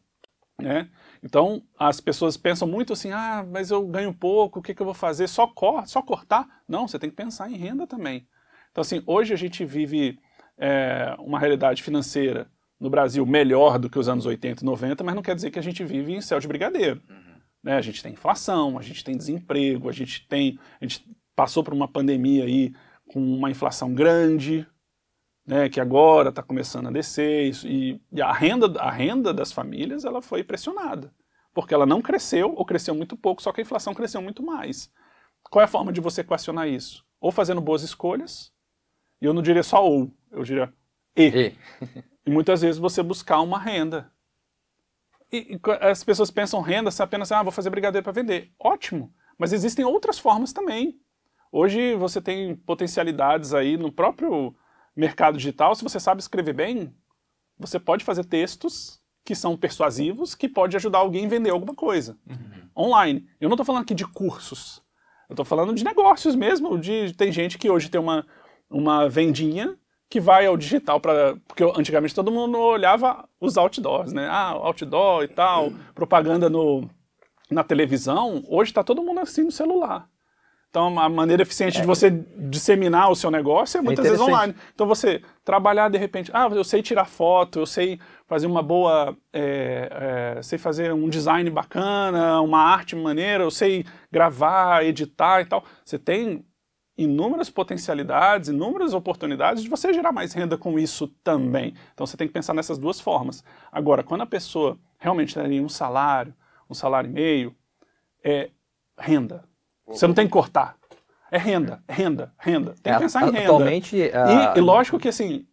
[0.61, 0.89] Né?
[1.23, 4.85] Então, as pessoas pensam muito assim, ah, mas eu ganho pouco, o que, que eu
[4.85, 5.27] vou fazer?
[5.27, 6.47] Só, cor só cortar?
[6.67, 8.27] Não, você tem que pensar em renda também.
[8.71, 10.19] Então, assim, hoje a gente vive
[10.57, 15.15] é, uma realidade financeira no Brasil melhor do que os anos 80 e 90, mas
[15.15, 17.01] não quer dizer que a gente vive em céu de brigadeiro.
[17.63, 17.75] Né?
[17.75, 20.57] A gente tem inflação, a gente tem desemprego, a gente tem...
[20.79, 22.73] A gente passou por uma pandemia aí
[23.11, 24.65] com uma inflação grande,
[25.49, 29.51] né, que agora está começando a descer, isso, e, e a, renda, a renda das
[29.51, 31.11] famílias ela foi pressionada,
[31.55, 34.91] porque ela não cresceu ou cresceu muito pouco, só que a inflação cresceu muito mais.
[35.49, 37.03] Qual é a forma de você equacionar isso?
[37.19, 38.53] Ou fazendo boas escolhas,
[39.19, 40.71] e eu não diria só ou, eu diria
[41.17, 41.25] e.
[41.27, 41.57] E,
[42.27, 44.11] E muitas vezes você buscar uma renda.
[45.31, 48.51] E, e as pessoas pensam renda se apenas, ah, vou fazer brigadeiro para vender.
[48.59, 51.01] Ótimo, mas existem outras formas também.
[51.51, 54.53] Hoje você tem potencialidades aí no próprio
[54.99, 55.73] mercado digital.
[55.73, 56.93] Se você sabe escrever bem,
[57.57, 62.17] você pode fazer textos que são persuasivos, que pode ajudar alguém a vender alguma coisa.
[62.77, 63.27] Online.
[63.39, 64.81] Eu não estou falando aqui de cursos.
[65.29, 66.77] Eu estou falando de negócios mesmo.
[66.77, 68.25] De, tem gente que hoje tem uma,
[68.69, 69.77] uma vendinha
[70.09, 74.27] que vai ao digital para porque antigamente todo mundo olhava os outdoors, né?
[74.27, 76.89] Ah, outdoor e tal, propaganda no
[77.49, 78.43] na televisão.
[78.47, 80.09] Hoje está todo mundo assim no celular.
[80.69, 84.37] Então, a maneira eficiente de você disseminar o seu negócio é muitas vezes interessante.
[84.37, 84.55] online.
[84.73, 89.17] Então, você trabalhar de repente, ah, eu sei tirar foto, eu sei fazer uma boa,
[89.33, 95.45] é, é, sei fazer um design bacana, uma arte maneira, eu sei gravar, editar e
[95.45, 95.63] tal.
[95.83, 96.45] Você tem
[96.95, 101.73] inúmeras potencialidades, inúmeras oportunidades de você gerar mais renda com isso também.
[101.95, 103.43] Então, você tem que pensar nessas duas formas.
[103.71, 106.31] Agora, quando a pessoa realmente tem um salário,
[106.69, 107.55] um salário e meio,
[108.23, 108.51] é
[108.99, 109.48] renda.
[109.89, 110.77] Você não tem que cortar.
[111.31, 112.73] É renda, renda, renda.
[112.81, 113.39] Tem que é, pensar em renda.
[113.43, 115.45] Atualmente, a- E, e lógico que, assim,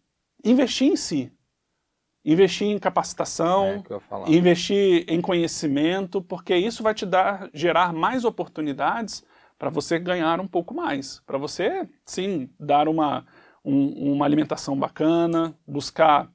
[0.43, 1.31] investir em si.
[2.25, 4.29] Investir em capacitação, É, falar.
[4.29, 9.23] investir em conhecimento, porque isso vai te dar, gerar mais oportunidades
[9.57, 11.21] para você ganhar um pouco mais.
[11.25, 13.25] Para você, sim, dar uma,
[13.63, 16.29] um- uma alimentação bacana, buscar,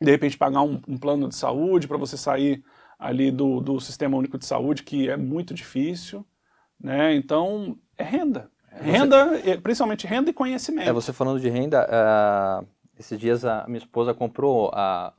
[0.00, 2.64] de repente, pagar um, um plano de saúde para você sair
[2.98, 6.24] ali do, do sistema único de saúde, que é muito difícil.
[6.82, 7.14] Né?
[7.14, 8.50] Então, é renda.
[8.80, 10.88] Renda, eh, principalmente renda e conhecimento.
[10.88, 12.64] É, você falando de renda, ah,
[12.98, 15.12] esses dias a minha esposa comprou a,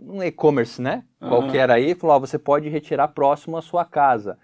[0.00, 1.04] um e-commerce, né?
[1.20, 1.28] Uhum.
[1.28, 4.38] Qualquer aí, falou, você pode retirar próximo à sua casa.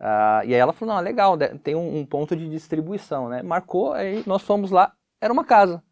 [0.00, 3.42] Uh, e aí ela falou, não, legal, tem um, um, ponto de distribuição, né?
[3.42, 5.82] Marcou, aí nós fomos lá, era uma casa.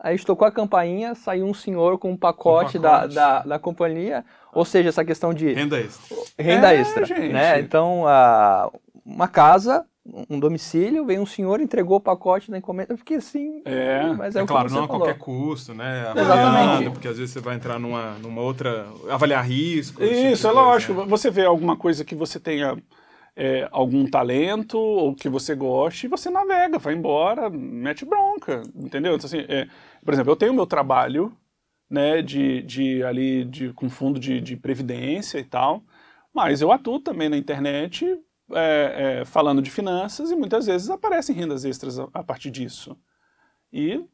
[0.00, 3.14] Aí a gente tocou a campainha, saiu um senhor com um pacote, um pacote.
[3.14, 5.52] Da, da, da, companhia, ou seja, essa questão de...
[5.52, 6.16] Renda extra.
[6.36, 7.32] Renda é, extra, gente.
[7.32, 7.60] né?
[7.60, 12.92] Então, uh, uma casa um domicílio, veio um senhor, entregou o pacote da encomenda.
[12.92, 13.62] Eu fiquei assim.
[13.64, 16.12] É, mas é, é claro, não a qualquer custo, né?
[16.16, 16.90] Exatamente.
[16.90, 18.88] Porque às vezes você vai entrar numa, numa outra.
[19.08, 20.02] avaliar risco.
[20.02, 20.94] Isso, tipo é lógico.
[20.94, 21.06] Né?
[21.06, 22.76] Você vê alguma coisa que você tenha.
[23.34, 29.14] É, algum talento ou que você goste, você navega, vai embora, mete bronca, entendeu?
[29.14, 29.66] Então, assim, é,
[30.04, 31.34] por exemplo, eu tenho meu trabalho,
[31.88, 35.82] né, de, de ali, de, com fundo de, de previdência e tal,
[36.30, 38.04] mas eu atuo também na internet
[38.54, 42.96] é, é, falando de finanças e muitas vezes aparecem rendas extras a, a, partir disso.
[43.72, 44.04] E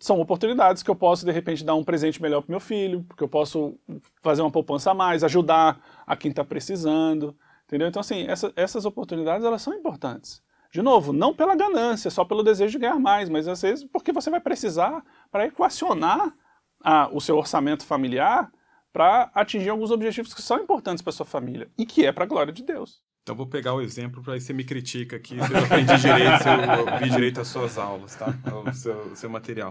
[0.00, 3.22] são oportunidades que eu posso, de repente, dar um presente melhor para meu filho, porque
[3.22, 3.78] eu posso
[4.22, 7.88] fazer uma poupança a mais, ajudar a quem está precisando, entendeu?
[7.88, 10.42] Então, assim, essa, essas oportunidades, elas são importantes.
[10.70, 14.12] De novo, não pela ganância, só pelo desejo de ganhar mais, mas às vezes porque
[14.12, 16.34] você vai precisar para equacionar
[16.82, 18.52] a, o seu orçamento familiar
[18.92, 22.26] para atingir alguns objetivos que são importantes para sua família e que é para a
[22.26, 23.02] glória de Deus.
[23.28, 26.48] Então vou pegar o exemplo para você me critica aqui se eu aprendi direito, se
[26.48, 28.34] eu vi direito as suas aulas, tá?
[28.66, 29.70] O seu, seu material.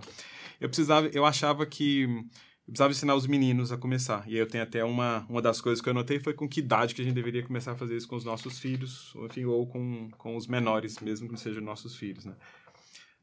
[0.61, 4.23] Eu precisava, eu achava que eu precisava ensinar os meninos a começar.
[4.27, 6.59] E aí eu tenho até uma, uma das coisas que eu anotei foi com que
[6.59, 9.65] idade que a gente deveria começar a fazer isso com os nossos filhos, enfim, ou
[9.65, 12.35] com, com os menores, mesmo que não sejam nossos filhos, né?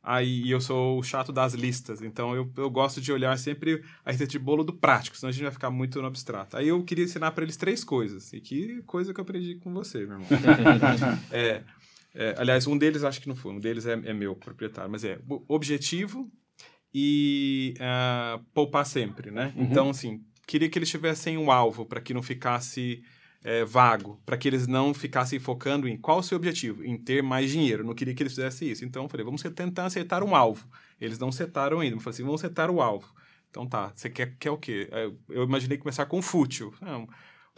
[0.05, 4.11] Aí eu sou o chato das listas, então eu, eu gosto de olhar sempre a
[4.11, 6.59] receita de bolo do prático, senão a gente vai ficar muito no abstrato.
[6.59, 9.73] Aí eu queria ensinar para eles três coisas, e que coisa que eu aprendi com
[9.73, 10.27] você, meu irmão.
[11.33, 11.63] é,
[12.15, 15.05] é, aliás, um deles acho que não foi, um deles é, é meu proprietário, mas
[15.05, 16.31] é objetivo
[16.93, 19.55] e uh, poupar sempre, né?
[19.57, 19.65] Uhum.
[19.65, 23.03] Então, assim, queria que eles tivessem um alvo para que não ficasse
[23.45, 27.23] é, vago, para que eles não ficassem focando em qual o seu objetivo, em ter
[27.23, 27.83] mais dinheiro.
[27.83, 28.85] Eu não queria que eles fizessem isso.
[28.85, 30.67] Então eu falei, vamos tentar acertar um alvo.
[30.99, 31.97] Eles não setaram ainda.
[31.97, 33.07] Eu falei assim, vamos acertar o alvo.
[33.51, 34.89] Então tá, você quer, quer o quê?
[34.91, 36.75] É, eu imaginei começar com fútil.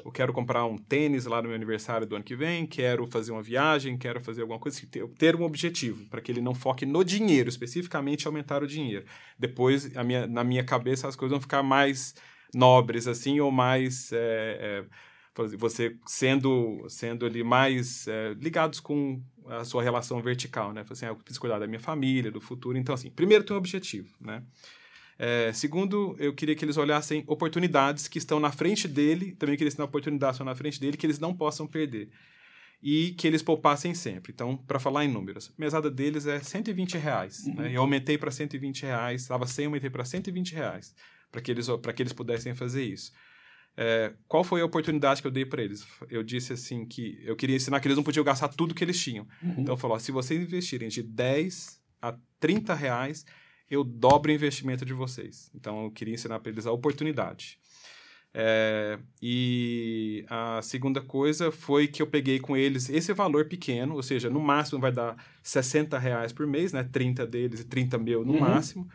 [0.04, 3.32] Eu quero comprar um tênis lá no meu aniversário do ano que vem, quero fazer
[3.32, 6.54] uma viagem, quero fazer alguma coisa, assim, ter, ter um objetivo, para que ele não
[6.54, 9.06] foque no dinheiro, especificamente aumentar o dinheiro.
[9.38, 12.14] Depois, minha, na minha cabeça, as coisas vão ficar mais
[12.52, 14.12] nobres, assim, ou mais...
[14.12, 14.84] É, é,
[15.58, 20.84] você sendo sendo ali mais é, ligados com a sua relação vertical, né?
[20.88, 22.76] Assim, ah, eu preciso cuidar da minha família, do futuro.
[22.76, 24.42] Então, assim, primeiro tem um objetivo, né?
[25.18, 29.68] É, segundo, eu queria que eles olhassem oportunidades que estão na frente dele, também queria
[29.68, 32.10] ensinar oportunidades que estão na frente dele, que eles não possam perder.
[32.82, 34.32] E que eles poupassem sempre.
[34.32, 37.44] Então, para falar em números, a mesada deles é 120 reais.
[37.46, 37.54] Uhum.
[37.54, 37.70] Né?
[37.72, 40.94] Eu aumentei para 120 reais, estava 100, aumentei para 120 reais,
[41.32, 43.12] para que, eles, que eles pudessem fazer isso.
[43.76, 45.86] É, qual foi a oportunidade que eu dei para eles?
[46.08, 48.98] Eu disse assim que eu queria ensinar que eles não podiam gastar tudo que eles
[48.98, 49.26] tinham.
[49.42, 49.56] Uhum.
[49.58, 53.26] Então eu falei, ó, se vocês investirem de 10 a 30 reais,
[53.70, 55.50] eu dobro o investimento de vocês.
[55.54, 57.58] Então eu queria ensinar para eles a oportunidade.
[58.38, 64.02] É, e a segunda coisa foi que eu peguei com eles esse valor pequeno, ou
[64.02, 66.82] seja, no máximo vai dar 60 reais por mês, né?
[66.82, 68.40] 30 deles e 30 meu no uhum.
[68.40, 68.88] máximo.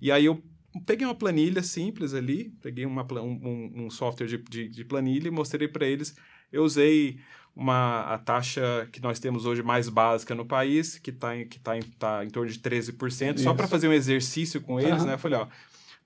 [0.00, 0.42] E aí eu
[0.84, 5.30] peguei uma planilha simples ali, peguei uma, um, um software de, de, de planilha e
[5.30, 6.16] mostrei para eles.
[6.52, 7.18] Eu usei
[7.54, 11.58] uma, a taxa que nós temos hoje mais básica no país, que está em, que
[11.58, 13.44] tá em, tá em torno de 13%, isso.
[13.44, 15.06] só para fazer um exercício com eles, uhum.
[15.06, 15.14] né?
[15.14, 15.46] Eu falei, ó,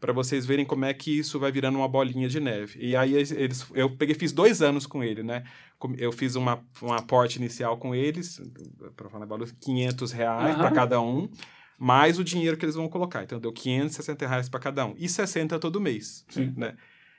[0.01, 2.79] para vocês verem como é que isso vai virando uma bolinha de neve.
[2.81, 5.43] E aí eles, eu peguei, fiz dois anos com ele, né?
[5.99, 8.41] Eu fiz uma, um aporte inicial com eles,
[8.97, 10.61] para falar valor, 500 reais uhum.
[10.61, 11.29] para cada um
[11.81, 13.23] mais o dinheiro que eles vão colocar.
[13.23, 14.95] Então, deu 560 reais para cada um.
[14.99, 16.27] E 60 todo mês.
[16.29, 16.53] Sim.
[16.55, 16.75] Né?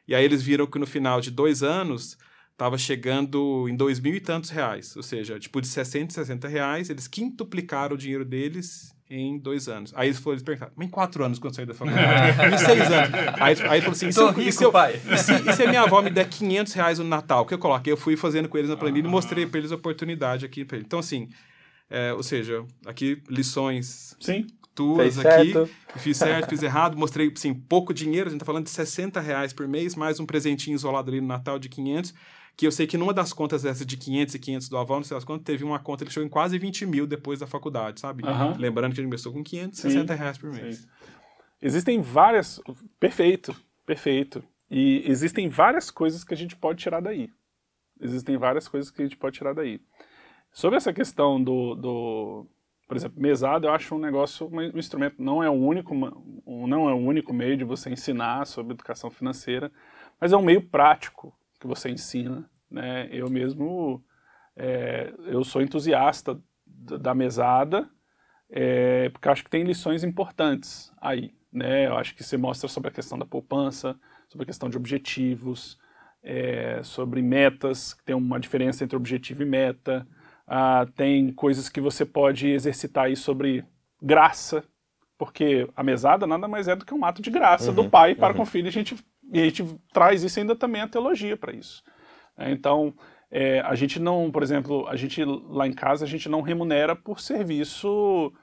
[0.07, 2.15] E aí eles viram que no final de dois anos
[2.51, 4.95] estava chegando em dois mil e tantos reais.
[4.95, 9.91] Ou seja, tipo, de 60 60 reais, eles quintuplicaram o dinheiro deles em dois anos.
[9.95, 12.37] Aí eles foram eles perguntaram, mas em quatro anos quando eu saí da faculdade?
[12.53, 13.13] em seis anos.
[13.39, 14.71] Aí, aí ele falou assim, e se, rico, e, se eu,
[15.11, 17.41] e, se, e se a minha avó me der 500 reais no Natal?
[17.41, 17.91] O que eu coloquei?
[17.91, 19.09] Eu fui fazendo com eles na planilha ah.
[19.09, 20.67] e mostrei para eles a oportunidade aqui.
[20.73, 21.29] Então, assim,
[21.91, 24.47] é, ou seja, aqui lições Sim.
[24.73, 25.51] tuas aqui.
[25.51, 25.69] Certo.
[25.97, 29.51] Fiz certo, fiz errado, mostrei assim, pouco dinheiro, a gente tá falando de 60 reais
[29.51, 32.13] por mês, mais um presentinho isolado ali no Natal de 500,
[32.55, 35.03] que eu sei que numa das contas dessas de 500 e 500 do avó, não
[35.03, 37.99] sei as contas, teve uma conta que chegou em quase 20 mil depois da faculdade,
[37.99, 38.23] sabe?
[38.23, 38.55] Uhum.
[38.57, 40.19] Lembrando que a gente começou com 560 Sim.
[40.19, 40.77] reais por mês.
[40.77, 40.87] Sim.
[41.61, 42.61] Existem várias...
[42.99, 43.53] Perfeito,
[43.85, 44.41] perfeito.
[44.69, 47.29] E existem várias coisas que a gente pode tirar daí.
[47.99, 49.81] Existem várias coisas que a gente pode tirar daí.
[50.51, 52.47] Sobre essa questão do, do
[52.87, 55.95] por exemplo, mesada, eu acho um negócio, um instrumento, não é o único,
[56.45, 59.71] não é o único meio de você ensinar sobre educação financeira,
[60.19, 62.49] mas é um meio prático que você ensina.
[62.69, 63.07] Né?
[63.11, 64.03] Eu mesmo
[64.55, 67.89] é, eu sou entusiasta da mesada,
[68.49, 71.33] é, porque acho que tem lições importantes aí.
[71.51, 71.87] Né?
[71.87, 75.79] Eu acho que você mostra sobre a questão da poupança, sobre a questão de objetivos,
[76.23, 80.07] é, sobre metas, tem uma diferença entre objetivo e meta.
[80.47, 83.65] Ah, tem coisas que você pode exercitar aí sobre
[84.01, 84.63] graça,
[85.17, 88.15] porque a mesada nada mais é do que um ato de graça uhum, do pai
[88.15, 88.37] para uhum.
[88.37, 88.95] com o filho, e a gente,
[89.31, 91.83] e a gente traz isso ainda também a teologia para isso.
[92.37, 92.93] É, então,
[93.29, 96.95] é, a gente não, por exemplo, a gente lá em casa, a gente não remunera
[96.95, 98.33] por serviço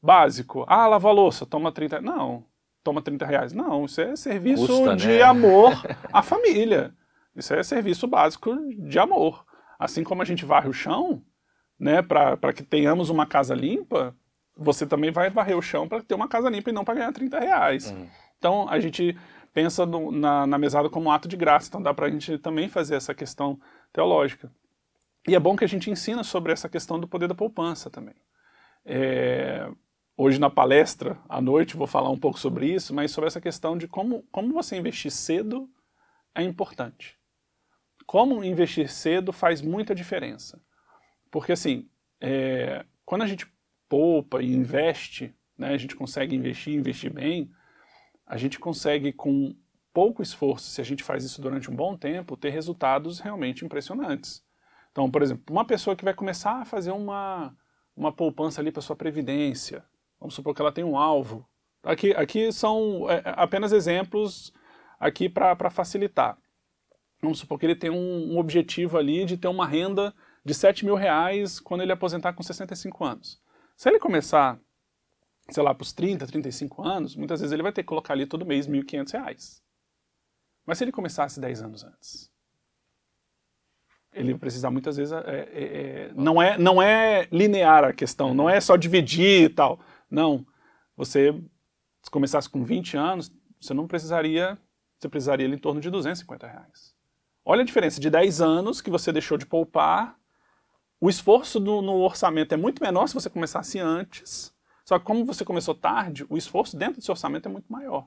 [0.00, 0.64] básico.
[0.68, 2.44] Ah, lava a louça, toma 30 Não,
[2.84, 3.52] toma 30 reais.
[3.52, 5.22] Não, isso é serviço Custa, de né?
[5.22, 5.72] amor
[6.12, 6.94] à família.
[7.34, 9.44] Isso é serviço básico de amor.
[9.78, 11.22] Assim como a gente varre o chão,
[11.78, 14.14] né, para que tenhamos uma casa limpa,
[14.56, 17.12] você também vai varrer o chão para ter uma casa limpa e não para ganhar
[17.12, 17.90] 30 reais.
[17.90, 18.08] Uhum.
[18.38, 19.16] Então a gente
[19.52, 22.38] pensa no, na, na mesada como um ato de graça, então dá para a gente
[22.38, 23.58] também fazer essa questão
[23.92, 24.50] teológica.
[25.28, 28.14] E é bom que a gente ensina sobre essa questão do poder da poupança também.
[28.84, 29.68] É,
[30.16, 33.76] hoje na palestra, à noite, vou falar um pouco sobre isso, mas sobre essa questão
[33.76, 35.68] de como, como você investir cedo
[36.34, 37.18] é importante.
[38.06, 40.60] Como investir cedo faz muita diferença.
[41.36, 41.86] Porque, assim,
[42.18, 43.46] é, quando a gente
[43.90, 47.50] poupa e investe, né, a gente consegue investir investir bem,
[48.26, 49.54] a gente consegue, com
[49.92, 54.42] pouco esforço, se a gente faz isso durante um bom tempo, ter resultados realmente impressionantes.
[54.90, 57.54] Então, por exemplo, uma pessoa que vai começar a fazer uma,
[57.94, 59.84] uma poupança ali para sua previdência,
[60.18, 61.46] vamos supor que ela tem um alvo.
[61.82, 64.54] Aqui, aqui são é, apenas exemplos
[64.98, 66.38] aqui para facilitar.
[67.20, 70.14] Vamos supor que ele tem um, um, objetivo ali de ter uma renda
[70.46, 73.42] de 7 mil reais quando ele aposentar com 65 anos.
[73.76, 74.56] Se ele começar,
[75.50, 78.26] sei lá, para os 30, 35 anos, muitas vezes ele vai ter que colocar ali
[78.26, 79.62] todo mês 1.500 reais.
[80.64, 82.30] Mas se ele começasse 10 anos antes,
[84.12, 85.12] ele vai precisar muitas vezes.
[85.12, 89.48] É, é, é, não, é, não é linear a questão, não é só dividir e
[89.48, 89.80] tal.
[90.08, 90.46] Não.
[90.96, 91.32] Você,
[92.02, 94.56] se começasse com 20 anos, você não precisaria.
[94.96, 96.94] Você precisaria em torno de 250 reais.
[97.44, 100.16] Olha a diferença de 10 anos que você deixou de poupar.
[101.00, 104.54] O esforço do, no orçamento é muito menor se você começasse antes.
[104.84, 108.06] Só que como você começou tarde, o esforço dentro do seu orçamento é muito maior.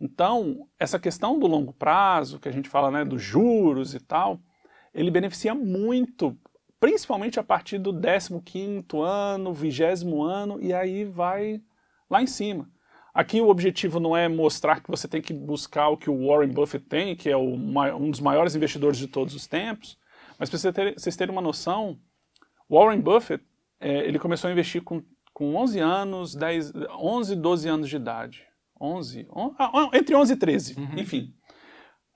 [0.00, 4.40] Então, essa questão do longo prazo, que a gente fala né, dos juros e tal,
[4.92, 6.36] ele beneficia muito,
[6.80, 9.82] principalmente a partir do 15º ano, 20
[10.24, 11.62] ano, e aí vai
[12.10, 12.68] lá em cima.
[13.14, 16.52] Aqui o objetivo não é mostrar que você tem que buscar o que o Warren
[16.52, 19.98] Buffett tem, que é o, um dos maiores investidores de todos os tempos,
[20.42, 22.00] mas para você ter, vocês terem uma noção,
[22.68, 23.44] Warren Buffett
[23.78, 25.00] é, ele começou a investir com,
[25.32, 28.44] com 11 anos, 10, 11, 12 anos de idade.
[28.80, 30.98] 11, on, ah, entre 11 e 13, uhum.
[30.98, 31.32] enfim.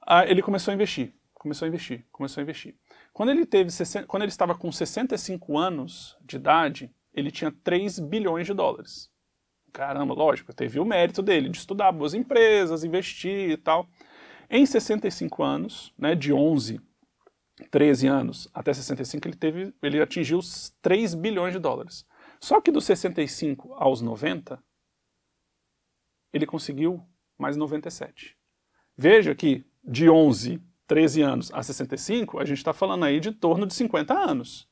[0.04, 2.74] Ah, ele começou a investir, começou a investir, começou a investir.
[3.12, 3.70] Quando ele, teve,
[4.08, 9.08] quando ele estava com 65 anos de idade, ele tinha 3 bilhões de dólares
[9.72, 13.86] caramba, lógico, teve o mérito dele de estudar boas empresas, investir e tal.
[14.48, 16.80] Em 65 anos, né, de 11,
[17.64, 20.40] 13 anos até 65, ele, teve, ele atingiu
[20.82, 22.06] 3 bilhões de dólares.
[22.40, 24.62] Só que dos 65 aos 90,
[26.32, 27.02] ele conseguiu
[27.38, 28.36] mais 97.
[28.96, 33.66] Veja que de 11, 13 anos a 65, a gente está falando aí de torno
[33.66, 34.68] de 50 anos.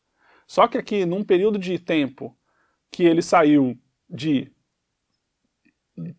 [0.47, 2.37] Só que aqui, num período de tempo
[2.91, 4.53] que ele saiu de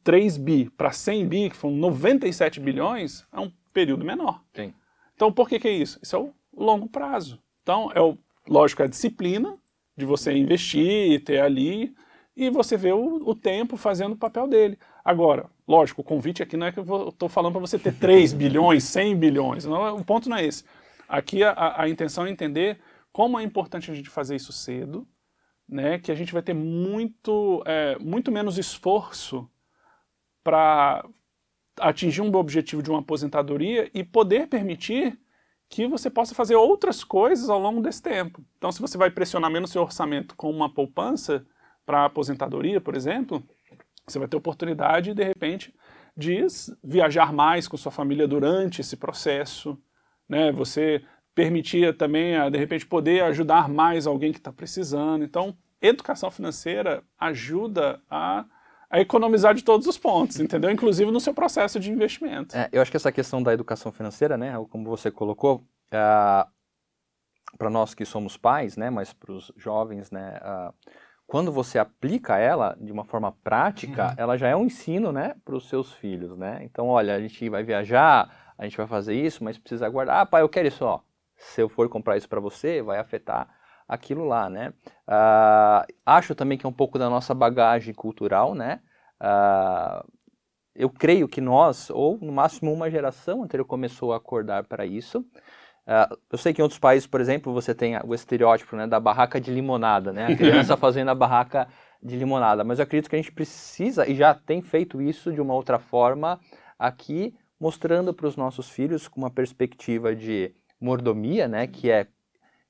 [0.04, 4.44] 3 bi para 100 bi, que foram 97 bilhões, é um período menor.
[4.54, 4.74] Sim.
[5.14, 6.00] Então, por que, que é isso?
[6.02, 7.42] Isso é o longo prazo.
[7.62, 9.58] Então, é o, lógico, é a disciplina
[9.98, 11.96] de você investir, ter ali,
[12.36, 14.78] e você vê o, o tempo fazendo o papel dele.
[15.04, 18.34] Agora, lógico, o convite aqui não é que eu estou falando para você ter 3
[18.34, 19.66] bilhões, 100 bilhões.
[19.66, 20.64] Não, o ponto não é esse.
[21.08, 22.80] Aqui a, a intenção é entender
[23.12, 25.08] como é importante a gente fazer isso cedo,
[25.68, 29.50] né, que a gente vai ter muito, é, muito menos esforço
[30.44, 31.08] para
[31.80, 35.18] atingir um objetivo de uma aposentadoria e poder permitir
[35.70, 38.44] que você possa fazer outras coisas ao longo desse tempo.
[38.58, 41.46] Então, se você vai pressionar menos seu orçamento com uma poupança
[41.86, 43.44] para aposentadoria, por exemplo,
[44.06, 45.74] você vai ter oportunidade, de repente,
[46.16, 46.46] de
[46.84, 49.78] viajar mais com sua família durante esse processo.
[50.30, 50.52] Né?
[50.52, 55.24] Você permitia também, de repente, poder ajudar mais alguém que está precisando.
[55.24, 58.46] Então, educação financeira ajuda a
[58.90, 60.70] a economizar de todos os pontos, entendeu?
[60.72, 62.56] Inclusive no seu processo de investimento.
[62.56, 65.98] É, eu acho que essa questão da educação financeira, né, como você colocou, é,
[67.58, 70.40] para nós que somos pais, né, mas para os jovens, né,
[71.28, 74.16] quando você aplica ela de uma forma prática, uhum.
[74.18, 76.60] ela já é um ensino, né, para os seus filhos, né?
[76.62, 80.20] Então, olha, a gente vai viajar, a gente vai fazer isso, mas precisa guardar.
[80.20, 81.02] Ah, pai, eu quero isso, ó.
[81.36, 83.50] Se eu for comprar isso para você, vai afetar
[83.88, 84.74] aquilo lá, né?
[85.08, 88.80] Uh, acho também que é um pouco da nossa bagagem cultural, né?
[89.22, 90.08] Uh,
[90.76, 95.20] eu creio que nós, ou no máximo uma geração anterior, começou a acordar para isso.
[95.20, 99.00] Uh, eu sei que em outros países, por exemplo, você tem o estereótipo né, da
[99.00, 100.26] barraca de limonada, né?
[100.26, 101.68] A criança fazendo a barraca
[102.02, 102.64] de limonada.
[102.64, 105.80] Mas eu acredito que a gente precisa, e já tem feito isso de uma outra
[105.80, 106.40] forma
[106.78, 111.68] aqui, mostrando para os nossos filhos com uma perspectiva de mordomia, né?
[111.68, 112.08] Que é,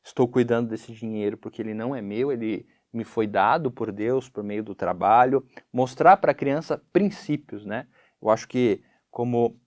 [0.06, 4.30] estou cuidando desse dinheiro porque ele não é meu, ele me foi dado por Deus
[4.30, 5.45] por meio do trabalho.
[5.74, 7.88] Mostrar para a criança princípios, né?
[8.22, 8.82] Eu acho que,
[9.12, 9.60] como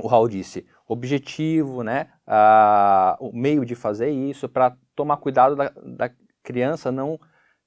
[0.00, 2.10] o Raul disse, objetivo, né?
[2.26, 6.10] Ah, o meio de fazer isso, para tomar cuidado da, da,
[6.42, 7.18] criança não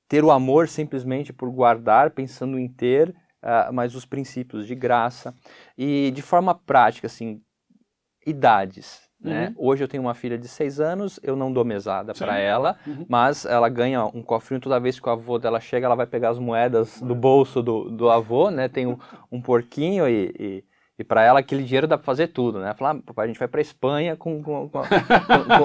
[0.08, 5.34] ter o amor simplesmente por guardar, pensando em ter, ah, mas os princípios de graça.
[5.78, 7.42] E de forma prática, assim,
[8.26, 9.07] idades.
[9.20, 9.48] Né?
[9.48, 9.68] Uhum.
[9.70, 13.06] Hoje eu tenho uma filha de seis anos, eu não dou mesada para ela, uhum.
[13.10, 16.30] mas ela ganha um cofrinho toda vez que o avô dela chega, ela vai pegar
[16.30, 18.68] as moedas do bolso do, do avô, né?
[18.68, 18.98] Tem um,
[19.32, 20.64] um porquinho e, e
[21.00, 22.74] e para ela aquele dinheiro dá para fazer tudo, né?
[22.74, 24.82] Falar, ah, papai, a gente vai para Espanha com, com, com,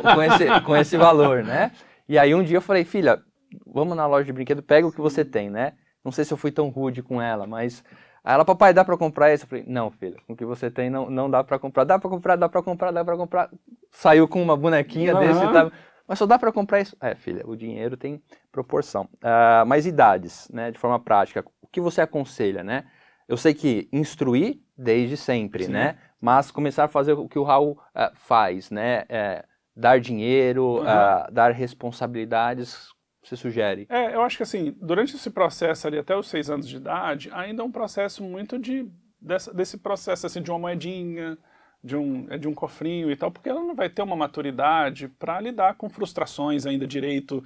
[0.02, 1.72] com, esse, com esse valor, né?
[2.06, 3.22] E aí um dia eu falei, filha,
[3.66, 5.72] vamos na loja de brinquedo, pega o que você tem, né?
[6.04, 7.82] Não sei se eu fui tão rude com ela, mas
[8.24, 9.44] Aí ela, papai, dá para comprar esse?
[9.44, 11.84] Eu falei, não, filha, com o que você tem não, não dá para comprar.
[11.84, 13.50] Dá para comprar, dá para comprar, dá para comprar.
[13.90, 15.20] Saiu com uma bonequinha uhum.
[15.20, 15.72] desse, tá?
[16.06, 16.96] mas só dá para comprar isso?
[17.00, 19.08] É, filha, o dinheiro tem proporção.
[19.14, 22.84] Uh, mas idades, né, de forma prática, o que você aconselha, né?
[23.26, 25.72] Eu sei que instruir desde sempre, Sim.
[25.72, 25.96] né?
[26.20, 29.04] Mas começar a fazer o que o Raul uh, faz, né?
[29.08, 29.44] É,
[29.74, 30.82] dar dinheiro, uhum.
[30.82, 32.88] uh, dar responsabilidades,
[33.22, 33.86] você sugere?
[33.88, 37.30] É, eu acho que assim, durante esse processo ali até os seis anos de idade,
[37.32, 41.38] ainda é um processo muito de dessa, desse processo assim de uma moedinha,
[41.82, 45.40] de um, de um cofrinho e tal, porque ela não vai ter uma maturidade para
[45.40, 47.42] lidar com frustrações ainda direito.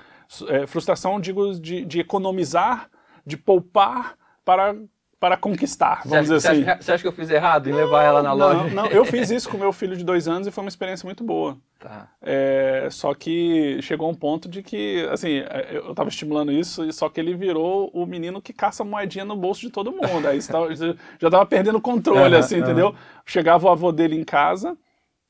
[0.48, 2.90] É, frustração, digo, de, de economizar,
[3.24, 4.74] de poupar para
[5.18, 6.62] para conquistar, vamos dizer assim.
[6.62, 8.74] Acha, você acha que eu fiz errado em não, levar ela na loja?
[8.74, 11.24] Não, eu fiz isso com meu filho de dois anos e foi uma experiência muito
[11.24, 11.56] boa.
[11.78, 12.08] Tá.
[12.20, 17.08] É, só que chegou um ponto de que, assim, é, eu estava estimulando isso, só
[17.08, 20.28] que ele virou o menino que caça moedinha no bolso de todo mundo.
[20.28, 22.94] Aí já estava perdendo o controle, assim, entendeu?
[23.24, 24.76] Chegava o avô dele em casa,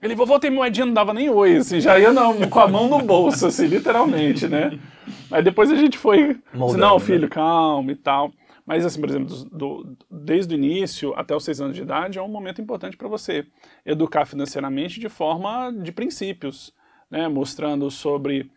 [0.03, 2.87] ele, vovô, tem moedinha, não dava nem oi, assim, já ia não, com a mão
[2.87, 4.79] no bolso, assim, literalmente, né?
[5.31, 7.05] Aí depois a gente foi, Moldando, assim, não, né?
[7.05, 7.29] filho, né?
[7.29, 8.31] calma e tal.
[8.67, 12.19] Mas, assim, por exemplo, do, do, desde o início até os seis anos de idade
[12.19, 13.47] é um momento importante para você
[13.85, 16.75] educar financeiramente de forma de princípios,
[17.09, 17.29] né?
[17.29, 18.51] mostrando sobre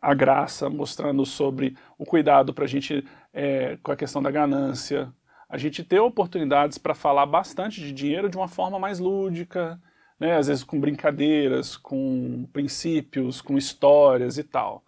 [0.00, 5.12] a graça, mostrando sobre o cuidado para a gente é, com a questão da ganância,
[5.50, 9.78] a gente ter oportunidades para falar bastante de dinheiro de uma forma mais lúdica,
[10.18, 10.34] né?
[10.36, 14.82] às vezes com brincadeiras, com princípios, com histórias e tal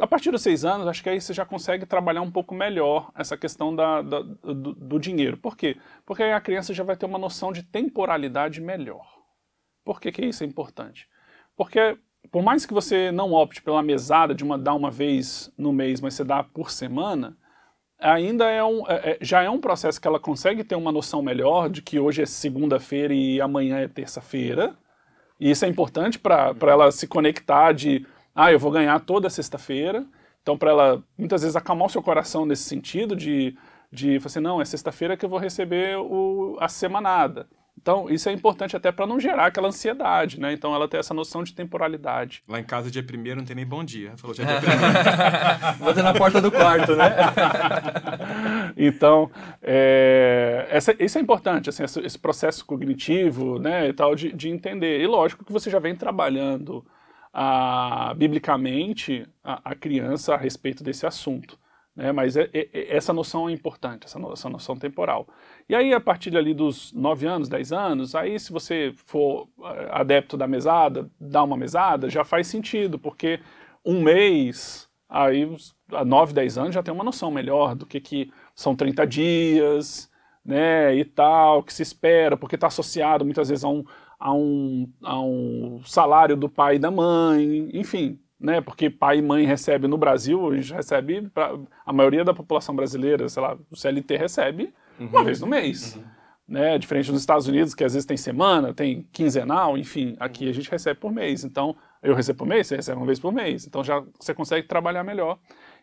[0.00, 3.10] a partir dos seis anos, acho que aí você já consegue trabalhar um pouco melhor
[3.14, 5.36] essa questão da, da do, do, dinheiro.
[5.36, 5.76] Por quê?
[6.06, 9.06] Porque aí a criança já vai ter uma noção de temporalidade melhor.
[9.84, 11.08] Por que, que isso é importante?
[11.56, 11.98] Porque
[12.30, 16.00] por mais que você não opte pela mesada de uma dar uma vez no mês,
[16.00, 17.36] mas você dá por semana,
[17.98, 21.20] ainda é um, é, é já é um processo que ela consegue ter uma noção
[21.20, 24.76] melhor de que hoje é segunda-feira e amanhã é terça-feira.
[25.38, 30.04] E isso é importante para ela se conectar de ah, eu vou ganhar toda sexta-feira.
[30.42, 33.56] Então, para ela, muitas vezes, acalmar o seu coração nesse sentido de,
[33.90, 37.46] de assim, não, é sexta-feira que eu vou receber o, a semanada.
[37.80, 40.52] Então, isso é importante até para não gerar aquela ansiedade, né?
[40.52, 42.42] Então, ela tem essa noção de temporalidade.
[42.46, 44.12] Lá em casa, dia primeiro, não tem nem bom dia.
[44.16, 45.78] Falou dia, dia primeiro.
[45.78, 47.12] Bota na porta do quarto, né?
[48.76, 49.28] então,
[49.60, 54.48] é, essa, isso é importante, assim, esse, esse, processo cognitivo, né, e tal, de, de
[54.48, 55.00] entender.
[55.00, 56.84] E lógico que você já vem trabalhando
[57.32, 61.58] a, biblicamente a, a, criança a respeito desse assunto.
[61.96, 62.12] Né?
[62.12, 65.26] Mas é, é, essa noção é importante, essa, no, essa noção temporal.
[65.68, 69.48] E aí, a partir ali dos 9 anos, 10 anos, aí se você for
[69.90, 73.40] adepto da mesada, dar uma mesada, já faz sentido, porque
[73.84, 75.48] um mês, aí
[75.92, 80.10] a 9, 10 anos já tem uma noção melhor do que, que são 30 dias,
[80.44, 83.84] né, e tal, que se espera, porque está associado muitas vezes a um,
[84.22, 88.60] a um, a um salário do pai e da mãe, enfim, né?
[88.60, 92.74] Porque pai e mãe recebe no Brasil, a gente recebe, pra, a maioria da população
[92.74, 95.08] brasileira, sei lá, o CLT recebe uhum.
[95.08, 95.96] uma vez no mês.
[95.96, 96.04] Uhum.
[96.48, 100.52] Né, diferente dos Estados Unidos, que às vezes tem semana, tem quinzenal, enfim, aqui a
[100.52, 101.44] gente recebe por mês.
[101.44, 103.66] Então, eu recebo por mês, você recebe uma vez por mês.
[103.66, 105.38] Então já você consegue trabalhar melhor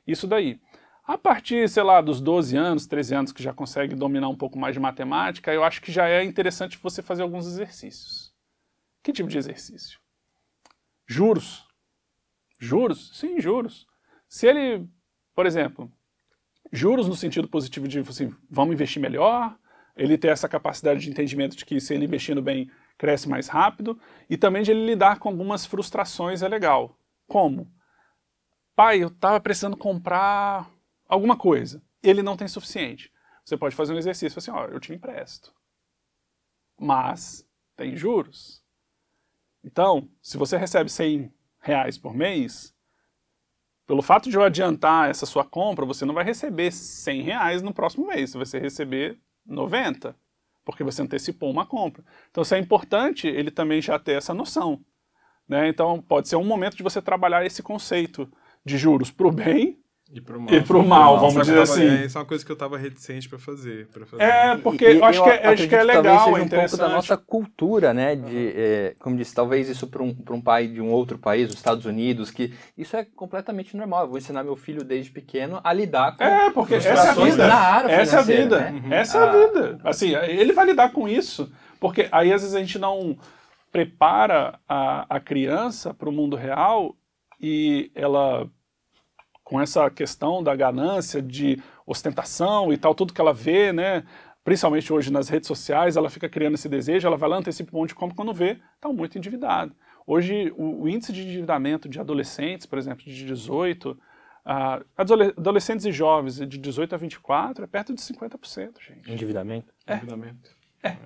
[0.05, 0.59] isso daí.
[1.03, 4.59] A partir, sei lá, dos 12 anos, 13 anos, que já consegue dominar um pouco
[4.59, 8.28] mais de matemática, eu acho que já é interessante você fazer alguns exercícios.
[9.03, 9.99] Que tipo de exercício?
[11.07, 11.67] Juros.
[12.59, 13.17] Juros?
[13.17, 13.87] Sim, juros.
[14.27, 14.87] Se ele,
[15.33, 15.91] por exemplo,
[16.71, 19.57] juros no sentido positivo de assim, vamos investir melhor,
[19.95, 23.99] ele ter essa capacidade de entendimento de que se ele investindo bem, cresce mais rápido,
[24.29, 26.97] e também de ele lidar com algumas frustrações é legal.
[27.27, 27.71] Como?
[28.75, 30.69] Pai, eu estava precisando comprar
[31.07, 33.11] alguma coisa, ele não tem suficiente.
[33.43, 35.53] Você pode fazer um exercício assim, ó, eu te empresto.
[36.79, 37.45] Mas
[37.75, 38.63] tem juros.
[39.63, 42.73] Então, se você recebe 100 reais por mês,
[43.85, 47.73] pelo fato de eu adiantar essa sua compra, você não vai receber 100 reais no
[47.73, 50.15] próximo mês, você vai receber 90,
[50.63, 52.03] porque você antecipou uma compra.
[52.29, 54.79] Então, isso é importante ele também já ter essa noção.
[55.47, 55.67] Né?
[55.67, 58.31] Então, pode ser um momento de você trabalhar esse conceito
[58.63, 59.79] de juros para o bem
[60.11, 60.53] e pro mal.
[60.53, 61.87] E pro mal, vamos dizer assim.
[61.87, 64.23] É, isso é uma coisa que eu tava reticente para fazer, pra fazer.
[64.23, 66.89] É, porque e, eu acho, que, é, acho que é legal, seja um pouco da
[66.89, 68.15] nossa cultura, né?
[68.15, 71.55] De, é, como disse, talvez isso para um, um pai de um outro país, os
[71.55, 74.03] Estados Unidos, que isso é completamente normal.
[74.03, 77.13] Eu vou ensinar meu filho desde pequeno a lidar com É, porque essa é a
[77.13, 77.47] vida.
[77.47, 78.59] Na área essa é a vida.
[78.59, 78.81] Né?
[78.83, 78.93] Uhum.
[78.93, 79.47] Essa é a ah.
[79.47, 79.79] vida.
[79.83, 81.51] Assim, ele vai lidar com isso.
[81.79, 83.15] Porque aí às vezes a gente não
[83.71, 86.95] prepara a, a criança para o mundo real
[87.39, 88.49] e ela
[89.49, 94.03] com essa questão da ganância, de ostentação e tal, tudo que ela vê, né?
[94.43, 97.79] Principalmente hoje nas redes sociais, ela fica criando esse desejo, ela vai lá, antecipa um
[97.79, 99.75] monte de compra, quando vê, está muito endividado.
[100.05, 104.85] Hoje, o, o, índice de endividamento de adolescentes, por exemplo, de 18, uh,
[105.35, 109.11] adolescentes e jovens de 18 a 24 é perto de 50%, gente.
[109.11, 109.73] Endividamento?
[109.87, 109.95] É.
[109.95, 110.55] Endividamento.
[110.83, 110.89] É.
[110.89, 110.97] é.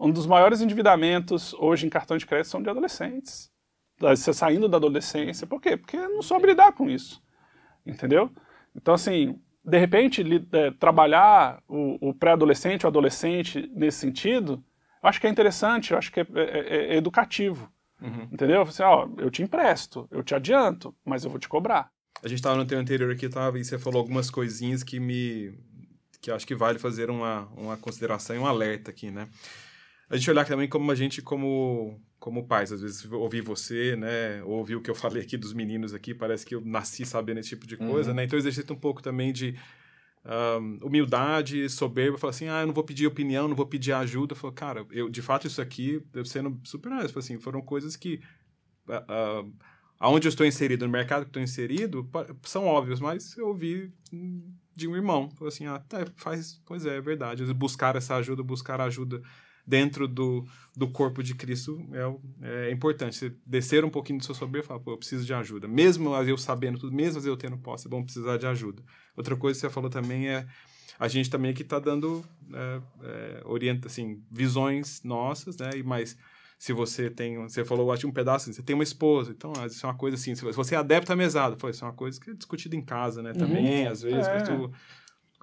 [0.00, 3.52] Um dos maiores endividamentos hoje em cartão de crédito são de adolescentes.
[4.00, 5.46] Você saindo da adolescência.
[5.46, 5.76] Por quê?
[5.76, 7.24] Porque não soube lidar com isso
[7.86, 8.30] entendeu?
[8.74, 10.22] Então, assim, de repente,
[10.52, 14.62] é, trabalhar o, o pré-adolescente, o adolescente nesse sentido,
[15.02, 17.70] eu acho que é interessante, eu acho que é, é, é, é educativo,
[18.00, 18.28] uhum.
[18.32, 18.62] entendeu?
[18.62, 21.90] Assim, ó, eu te empresto, eu te adianto, mas eu vou te cobrar.
[22.22, 25.52] A gente estava no tempo anterior aqui, tava, e você falou algumas coisinhas que me...
[26.20, 29.28] que acho que vale fazer uma, uma consideração e um alerta aqui, né?
[30.08, 34.42] A gente olhar também como a gente, como como pais, às vezes ouvir você, né,
[34.42, 37.50] ouvir o que eu falei aqui dos meninos aqui, parece que eu nasci sabendo esse
[37.50, 38.16] tipo de coisa, uhum.
[38.16, 39.54] né, então exercita um pouco também de
[40.60, 44.32] um, humildade, soberba, falar assim, ah, eu não vou pedir opinião, não vou pedir ajuda,
[44.32, 47.94] eu falo, cara, eu, de fato isso aqui, eu sendo super honesto, assim, foram coisas
[47.94, 48.20] que,
[48.88, 49.54] uh, uh,
[50.00, 52.10] aonde eu estou inserido, no mercado que estou inserido,
[52.42, 53.92] são óbvios, mas eu ouvi
[54.74, 58.42] de um irmão, falou assim, ah, tá, faz, pois é, é verdade, buscar essa ajuda,
[58.42, 59.22] buscar ajuda
[59.66, 60.46] dentro do,
[60.76, 61.84] do corpo de Cristo
[62.42, 63.16] é, é importante.
[63.16, 65.66] Você descer um pouquinho do seu soberbo e falar, pô, eu preciso de ajuda.
[65.66, 68.82] Mesmo eu sabendo tudo, mesmo eu tendo posse, é bom precisar de ajuda.
[69.16, 70.46] Outra coisa que você falou também é
[70.98, 75.70] a gente também aqui está dando é, é, orienta, assim, visões nossas, né?
[75.76, 76.16] E mais
[76.58, 79.88] se você tem, você falou, acho um pedaço, você tem uma esposa, então isso é
[79.88, 82.30] uma coisa assim, se você é adepto à mesada, foi, isso é uma coisa que
[82.30, 83.34] é discutida em casa, né?
[83.34, 83.92] Também, uhum.
[83.92, 84.40] às vezes, é.
[84.40, 84.72] tu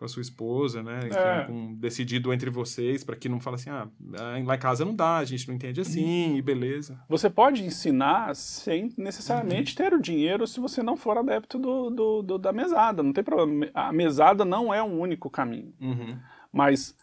[0.03, 0.99] com a sua esposa, né?
[1.15, 1.45] É.
[1.45, 3.87] com, decidido entre vocês, para que não fale assim, ah,
[4.19, 7.01] lá em casa não dá, a gente não entende assim, e beleza.
[7.07, 9.77] Você pode ensinar sem necessariamente uhum.
[9.77, 13.23] ter o dinheiro se você não for adepto do, do, do, da mesada, não tem
[13.23, 13.69] problema.
[13.73, 15.73] A mesada não é o único caminho.
[15.79, 16.19] Uhum.
[16.51, 16.93] Mas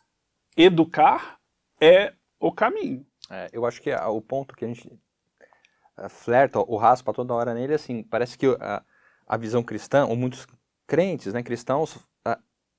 [0.54, 1.38] educar
[1.80, 3.06] é o caminho.
[3.30, 7.54] É, eu acho que o ponto que a gente uh, flerta, o raspa toda hora
[7.54, 8.82] nele, assim, parece que a,
[9.26, 10.46] a visão cristã, ou muitos
[10.86, 11.98] crentes, né, cristãos,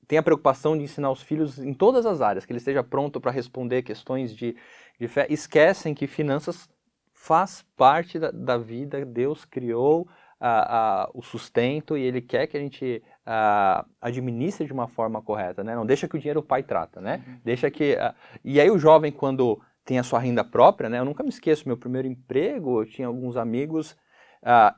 [0.07, 3.19] tem a preocupação de ensinar os filhos em todas as áreas, que ele esteja pronto
[3.19, 4.55] para responder questões de,
[4.99, 6.69] de fé, esquecem que finanças
[7.13, 10.07] faz parte da, da vida, Deus criou
[10.39, 15.21] a, a, o sustento e Ele quer que a gente a, administre de uma forma
[15.21, 15.75] correta, né?
[15.75, 17.23] Não deixa que o dinheiro o pai trata, né?
[17.25, 17.39] Uhum.
[17.43, 17.95] Deixa que...
[18.43, 20.97] e aí o jovem, quando tem a sua renda própria, né?
[20.99, 23.95] Eu nunca me esqueço, meu primeiro emprego, eu tinha alguns amigos...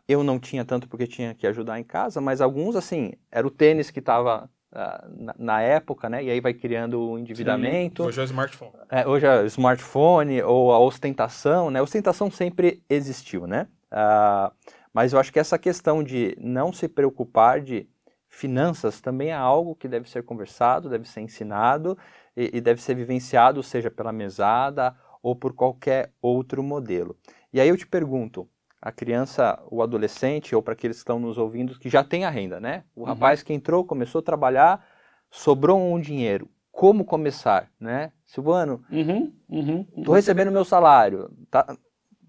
[0.09, 3.49] Eu não tinha tanto porque tinha que ajudar em casa, mas alguns, assim, era o
[3.49, 6.23] tênis que estava na, na, época, né?
[6.23, 8.03] E aí vai criando o endividamento.
[8.03, 8.73] Sim, hoje é o smartphone.
[8.89, 11.79] É, hoje é o smartphone ou a ostentação, né?
[11.79, 13.67] A ostentação sempre existiu, né?
[13.91, 14.51] Uh,
[14.91, 17.87] mas eu acho que essa questão de não se preocupar de
[18.27, 21.95] finanças também é algo que deve ser conversado, deve ser ensinado
[22.35, 27.15] e, e deve ser vivenciado, seja pela mesada ou por qualquer outro modelo.
[27.53, 28.49] E aí eu te pergunto,
[28.83, 32.29] a criança, o adolescente, ou para aqueles que estão nos ouvindo, que já tem a
[32.29, 32.83] renda, né?
[32.93, 33.05] O uhum.
[33.05, 34.85] rapaz que entrou, começou a trabalhar,
[35.31, 36.49] sobrou um dinheiro.
[36.69, 38.11] Como começar, né?
[38.25, 41.77] Silvano, uhum, uhum, tô recebendo meu salário, tá,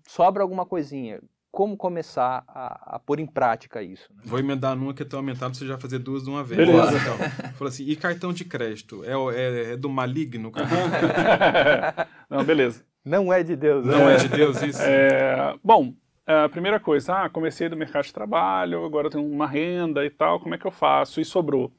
[0.06, 1.20] sobra alguma coisinha.
[1.50, 4.12] como começar a, a pôr em prática isso.
[4.14, 4.22] Né?
[4.24, 6.68] Vou emendar numa que é tão aumentado, você já fazer duas de uma vez.
[6.68, 6.96] Beleza.
[6.96, 7.16] Então,
[7.54, 9.02] falou assim, e cartão de crédito?
[9.04, 10.52] É, é, é do maligno?
[12.30, 12.84] Não, beleza.
[13.04, 13.84] Não é de Deus.
[13.84, 14.14] Não né?
[14.14, 14.82] é de Deus isso?
[14.82, 15.94] É, bom,
[16.26, 20.40] a primeira coisa, ah, comecei do mercado de trabalho, agora tenho uma renda e tal,
[20.40, 21.20] como é que eu faço?
[21.20, 21.70] E sobrou.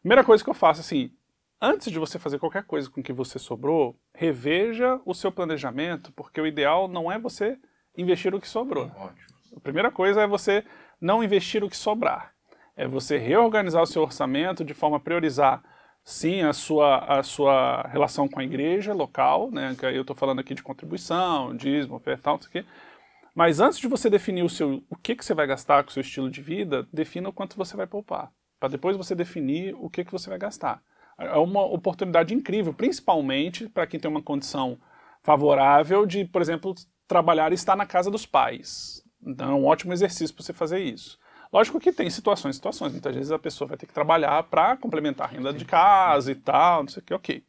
[0.00, 1.10] Primeira coisa que eu faço, assim,
[1.60, 6.40] antes de você fazer qualquer coisa com que você sobrou, reveja o seu planejamento, porque
[6.40, 7.58] o ideal não é você
[7.96, 8.90] investir o que sobrou.
[8.96, 9.28] Ótimo.
[9.56, 10.64] A primeira coisa é você
[11.00, 12.32] não investir o que sobrar.
[12.76, 15.62] É você reorganizar o seu orçamento de forma a priorizar,
[16.04, 19.74] sim, a sua, a sua relação com a igreja local, né?
[19.76, 22.64] Que aí eu estou falando aqui de contribuição, dízimo, oferta, tal, isso aqui.
[23.38, 25.92] Mas antes de você definir o seu, o que, que você vai gastar com o
[25.92, 28.32] seu estilo de vida, defina o quanto você vai poupar.
[28.58, 30.82] Para depois você definir o que, que você vai gastar.
[31.16, 34.76] É uma oportunidade incrível, principalmente para quem tem uma condição
[35.22, 36.74] favorável de, por exemplo,
[37.06, 39.04] trabalhar e estar na casa dos pais.
[39.24, 41.16] Então é um ótimo exercício para você fazer isso.
[41.52, 42.90] Lógico que tem situações, situações.
[42.90, 46.34] Muitas vezes a pessoa vai ter que trabalhar para complementar a renda de casa e
[46.34, 47.44] tal, não sei o que, ok.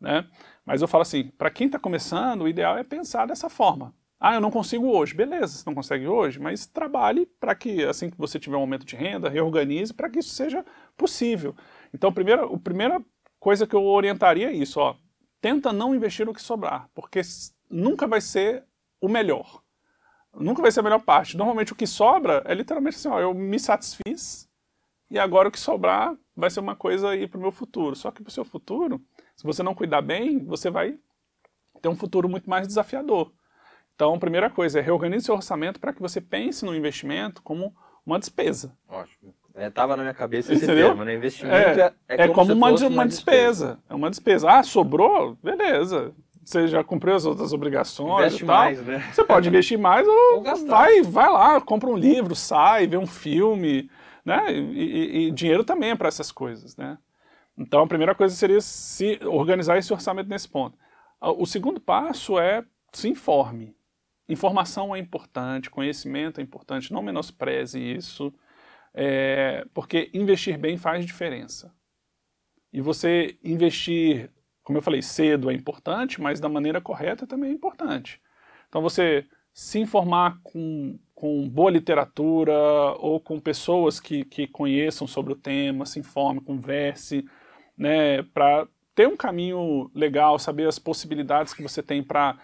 [0.00, 0.28] Né?
[0.64, 3.92] Mas eu falo assim, para quem está começando, o ideal é pensar dessa forma.
[4.26, 5.12] Ah, eu não consigo hoje.
[5.12, 8.86] Beleza, você não consegue hoje, mas trabalhe para que, assim que você tiver um aumento
[8.86, 10.64] de renda, reorganize para que isso seja
[10.96, 11.54] possível.
[11.92, 13.04] Então, primeira, a primeira
[13.38, 14.96] coisa que eu orientaria é isso, ó.
[15.42, 17.20] Tenta não investir o que sobrar, porque
[17.68, 18.64] nunca vai ser
[18.98, 19.62] o melhor.
[20.34, 21.36] Nunca vai ser a melhor parte.
[21.36, 24.48] Normalmente o que sobra é literalmente assim, ó, eu me satisfiz
[25.10, 27.94] e agora o que sobrar vai ser uma coisa aí para o meu futuro.
[27.94, 29.02] Só que para o seu futuro,
[29.36, 30.98] se você não cuidar bem, você vai
[31.82, 33.30] ter um futuro muito mais desafiador.
[33.94, 37.74] Então, a primeira coisa é reorganize seu orçamento para que você pense no investimento como
[38.04, 38.76] uma despesa.
[38.88, 39.34] Ótimo.
[39.54, 40.88] É, tava na minha cabeça esse Entendeu?
[40.88, 41.14] termo, né?
[41.14, 43.78] Investimento é, É, como, se uma, uma despesa.
[43.88, 44.50] É uma despesa.
[44.50, 45.36] Ah, sobrou?
[45.42, 46.12] Beleza.
[46.44, 48.56] Você já cumpriu as outras obrigações Investe e tal.
[48.56, 48.98] mais, né?
[49.12, 53.06] Você pode investir mais ou Ou vai, vai lá, compra um livro, sai, vê um
[53.06, 53.88] filme,
[54.24, 54.52] né?
[54.52, 56.98] E, e- e dinheiro também é para essas coisas, né?
[57.56, 60.76] Então a primeira coisa seria se organizar esse orçamento nesse ponto.
[61.20, 63.74] Ah, O segundo passo é se informe.
[64.28, 68.32] Informação é importante, conhecimento é importante, não menospreze isso,
[68.94, 71.74] é, porque investir bem faz diferença.
[72.72, 74.30] E você investir,
[74.62, 78.20] como eu falei, cedo é importante, mas da maneira correta também é importante.
[78.68, 82.52] Então você se informar com, com boa literatura
[82.98, 87.24] ou com pessoas que, que conheçam sobre o tema, se informe, converse,
[87.78, 92.36] né, para ter um caminho legal, saber as possibilidades que você tem para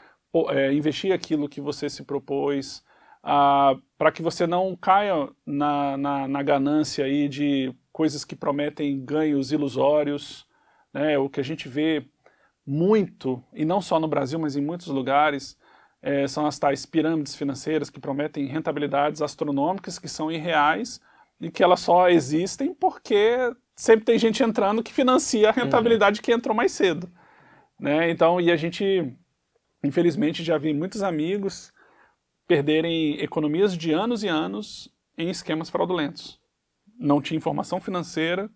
[0.72, 2.84] investir aquilo que você se propôs,
[3.22, 9.04] ah, para que você não caia na, na, na ganância aí de coisas que prometem
[9.04, 10.46] ganhos ilusórios,
[10.92, 12.04] né, o que a gente vê
[12.66, 15.58] muito, e não só no Brasil, mas em muitos lugares,
[16.02, 21.00] eh, são as tais pirâmides financeiras que prometem rentabilidades astronômicas que são irreais
[21.40, 23.36] e que elas só existem porque
[23.76, 27.10] sempre tem gente entrando que financia a rentabilidade que entrou mais cedo.
[27.78, 28.10] Né?
[28.10, 29.14] Então, e a gente,
[29.82, 31.72] infelizmente, já vi muitos amigos
[32.46, 36.40] perderem economias de anos e anos em esquemas fraudulentos.
[36.98, 38.50] Não tinha informação financeira,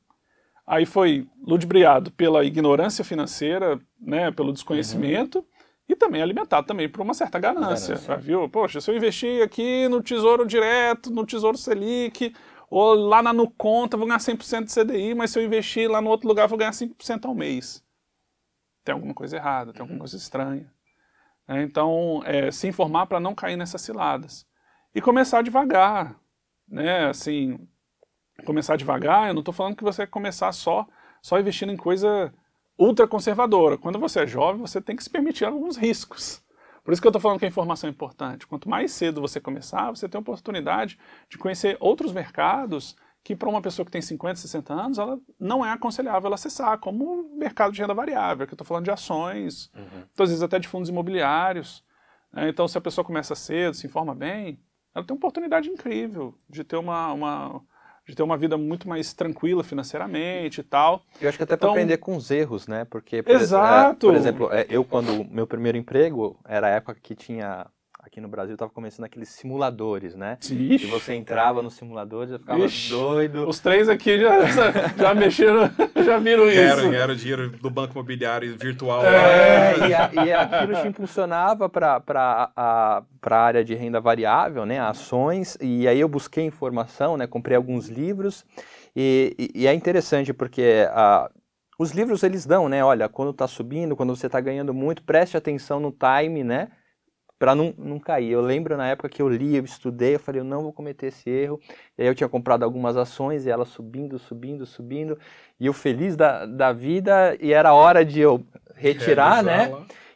[0.67, 5.47] aí foi ludibriado pela ignorância financeira, né, pelo desconhecimento,
[5.89, 8.17] e também alimentado também por uma certa ganância, Ganância.
[8.17, 8.49] viu?
[8.49, 12.35] Poxa, se eu investir aqui no Tesouro Direto, no Tesouro Selic,
[12.71, 16.11] ou lá na Nuconta, vou ganhar 100% de CDI, mas se eu investir lá no
[16.11, 17.85] outro lugar, vou ganhar 5% ao mês.
[18.83, 20.74] Tem alguma coisa errada, tem alguma coisa estranha.
[21.47, 21.63] Né?
[21.63, 24.47] Então, é, se informar para não cair nessas ciladas.
[24.95, 26.17] E começar devagar,
[26.69, 27.07] né?
[27.07, 27.59] Assim,
[28.45, 30.87] começar devagar, eu não estou falando que você vai começar só,
[31.23, 32.33] só investindo em coisa
[32.79, 33.79] ultra conservadora.
[33.79, 36.43] Quando você é jovem, você tem que se permitir alguns riscos.
[36.85, 38.47] Por isso que eu estou falando que a informação é importante.
[38.47, 40.99] Quanto mais cedo você começar, você tem a oportunidade
[41.31, 42.95] de conhecer outros mercados
[43.25, 46.79] que para uma pessoa que tem 50, 60 anos, ela não é aconselhável ela acessar,
[46.79, 49.71] como o mercado de renda variável, que eu estou falando de ações,
[50.13, 51.83] então, às vezes até de fundos imobiliários.
[52.33, 52.49] né?
[52.51, 54.61] Então, se a pessoa começa cedo, se informa bem,
[54.95, 57.61] ela tem uma oportunidade incrível de ter uma, uma-
[58.07, 61.03] de ter uma vida muito mais tranquila financeiramente e tal.
[61.19, 62.85] Eu acho que até para Então- aprender com os erros, né?
[62.85, 64.07] Porque, por, Exato.
[64.07, 67.67] é, por exemplo, é, eu quando meu primeiro emprego era a época que tinha
[68.05, 70.37] aqui no Brasil estava começando aqueles simuladores, né?
[70.51, 72.91] E Ixi, você entrava nos simuladores, eu ficava Ixi.
[72.91, 73.49] doido.
[73.49, 74.43] Os três aqui já,
[74.97, 75.71] já mexeram,
[76.05, 76.61] já viram isso.
[76.87, 79.03] Era, era o dinheiro do banco imobiliário virtual.
[79.03, 79.09] lá.
[79.09, 82.03] É, e, a- e aquilo te impulsionava para
[82.57, 87.57] a pra área de renda variável, né, ações, e aí eu busquei informação, né, comprei
[87.57, 88.45] alguns livros,
[88.95, 91.31] e, e- e é interessante porque ah,
[91.79, 95.39] os livros eles dão, né, olha, quando está subindo, quando você está ganhando muito, preste
[95.39, 96.69] atenção no time, né,
[97.39, 98.31] para não, não cair.
[98.31, 101.07] Eu lembro na época que eu li, eu estudei, eu falei, eu não vou cometer
[101.07, 101.61] esse erro.
[101.99, 105.19] E aí eu tinha comprado algumas ações e elas subindo, subindo, subindo.
[105.59, 109.73] E eu feliz da, da vida e era hora de eu retirar, né?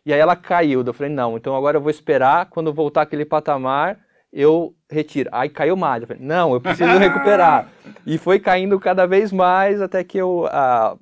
[0.07, 0.83] E aí ela caiu.
[0.83, 3.99] Eu falei, não, então agora eu vou esperar, quando voltar aquele patamar,
[4.33, 5.29] eu retiro.
[5.33, 6.03] Aí caiu mais.
[6.03, 7.71] Eu falei, não, eu preciso recuperar.
[8.07, 10.97] E foi caindo cada vez mais até que eu ah,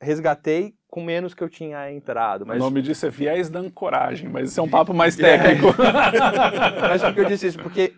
[0.00, 2.46] resgatei com menos que eu tinha entrado.
[2.46, 2.56] Mas...
[2.56, 5.38] O nome disso é viés da ancoragem, mas isso é um papo mais é.
[5.38, 5.76] técnico.
[6.80, 7.58] mas por que eu disse isso?
[7.58, 7.92] Porque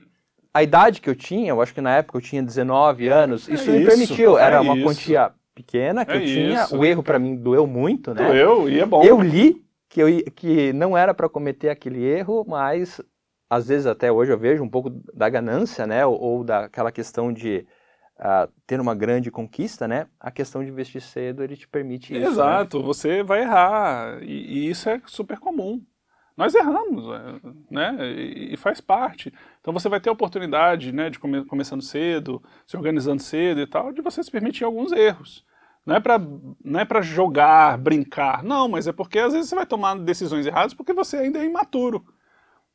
[0.52, 3.54] a idade que eu tinha, eu acho que na época eu tinha 19 anos, é
[3.54, 4.36] isso, me permitiu.
[4.36, 4.84] Era é uma isso.
[4.84, 6.66] quantia pequena que é eu tinha.
[6.72, 8.26] O erro para mim doeu muito, né?
[8.26, 9.04] Doeu e é bom.
[9.04, 13.00] Eu li que, eu, que não era para cometer aquele erro, mas
[13.48, 16.04] às vezes até hoje eu vejo um pouco da ganância, né?
[16.04, 17.66] Ou, ou daquela questão de
[18.20, 20.06] uh, ter uma grande conquista, né?
[20.20, 22.20] A questão de investir cedo ele te permite isso.
[22.20, 22.26] Né?
[22.26, 22.84] Exato, né?
[22.84, 25.82] você vai errar e, e, isso é super comum.
[26.36, 27.40] Nós erramos, é,
[27.70, 27.96] né?
[28.12, 29.32] E, e, faz parte.
[29.60, 31.10] Então você vai ter a oportunidade, né?
[31.10, 35.44] De come, começando cedo, se organizando cedo e tal, de você se permitir alguns erros.
[35.84, 36.18] Não é para
[36.62, 40.46] não é para jogar, brincar, não, mas é porque às vezes você vai tomar decisões
[40.46, 42.04] erradas porque você ainda é imaturo.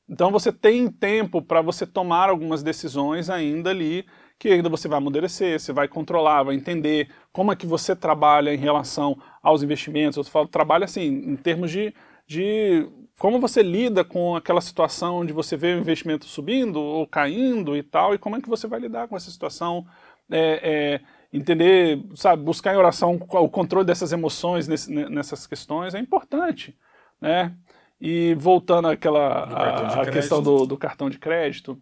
[0.07, 4.05] Então você tem tempo para você tomar algumas decisões ainda ali
[4.37, 8.53] que ainda você vai amadurecer, você vai controlar, vai entender como é que você trabalha
[8.53, 10.17] em relação aos investimentos.
[10.17, 11.93] Eu falo trabalho assim, em termos de,
[12.27, 17.75] de como você lida com aquela situação onde você vê o investimento subindo ou caindo
[17.77, 19.85] e tal, e como é que você vai lidar com essa situação.
[20.29, 25.99] É, é, entender, sabe, buscar em oração o controle dessas emoções nesse, nessas questões é
[25.99, 26.75] importante,
[27.21, 27.53] né?
[27.99, 31.79] E voltando àquela a, a questão do, do cartão de crédito,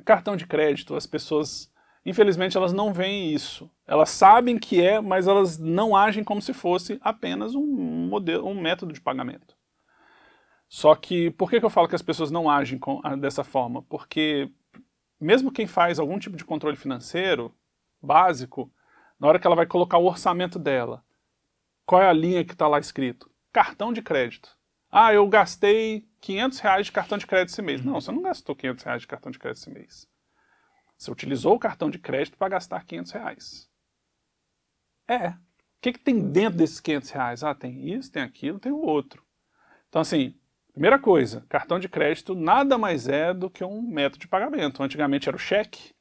[0.00, 1.72] cartão de crédito, as pessoas,
[2.04, 3.70] infelizmente, elas não veem isso.
[3.86, 8.60] Elas sabem que é, mas elas não agem como se fosse apenas um modelo, um
[8.60, 9.56] método de pagamento.
[10.68, 13.82] Só que, por que, que eu falo que as pessoas não agem com, dessa forma?
[13.82, 14.50] Porque,
[15.20, 17.52] mesmo quem faz algum tipo de controle financeiro
[18.00, 18.72] básico,
[19.18, 21.04] na hora que ela vai colocar o orçamento dela,
[21.84, 23.28] qual é a linha que está lá escrito?
[23.52, 24.56] Cartão de crédito.
[24.90, 27.84] Ah, eu gastei 500 reais de cartão de crédito esse mês.
[27.84, 30.08] Não, você não gastou 500 reais de cartão de crédito esse mês.
[30.98, 33.70] Você utilizou o cartão de crédito para gastar 500 reais.
[35.08, 35.28] É.
[35.28, 35.36] O
[35.80, 37.44] que, que tem dentro desses 500 reais?
[37.44, 39.24] Ah, tem isso, tem aquilo, tem o outro.
[39.88, 40.34] Então, assim,
[40.72, 44.82] primeira coisa, cartão de crédito nada mais é do que um método de pagamento.
[44.82, 45.94] Antigamente era o cheque,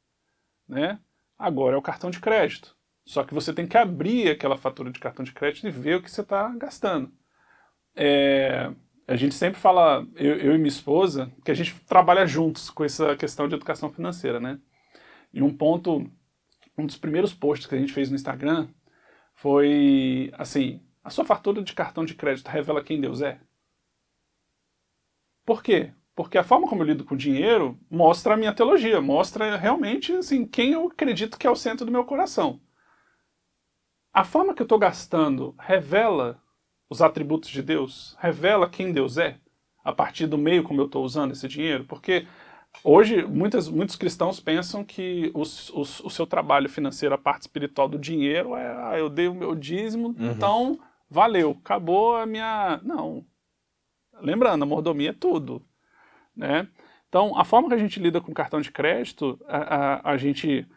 [0.67, 0.99] né?
[1.37, 2.75] Agora é o cartão de crédito.
[3.05, 6.01] Só que você tem que abrir aquela fatura de cartão de crédito e ver o
[6.01, 7.18] que você está gastando
[7.95, 8.71] é,
[9.07, 12.83] a gente sempre fala, eu, eu, e minha esposa, que a gente trabalha juntos com
[12.83, 14.59] essa questão de educação financeira, né?
[15.33, 16.09] E um ponto,
[16.77, 18.69] um dos primeiros posts que a gente fez no Instagram
[19.33, 23.39] foi assim: a sua fatura de cartão de crédito revela quem Deus é?
[25.45, 25.91] Por quê?
[26.15, 30.45] Porque a forma como eu lido com dinheiro mostra a minha teologia, mostra realmente assim,
[30.45, 32.61] quem eu acredito que é o centro do meu coração.
[34.13, 36.39] A forma que eu estou gastando revela
[36.89, 39.37] os atributos de Deus, revela quem Deus é,
[39.83, 42.27] a partir do meio como eu estou usando esse dinheiro, porque
[42.83, 47.87] hoje muitas, muitos cristãos pensam que os, os, o seu trabalho financeiro, a parte espiritual
[47.87, 50.31] do dinheiro é, ah, eu dei o meu dízimo, uhum.
[50.31, 50.79] então
[51.09, 52.79] valeu, acabou a minha...
[52.83, 53.25] Não.
[54.21, 55.65] Lembrando, a mordomia é tudo,
[56.35, 56.67] né?
[57.07, 60.67] Então, a forma que a gente lida com cartão de crédito, a, a, a gente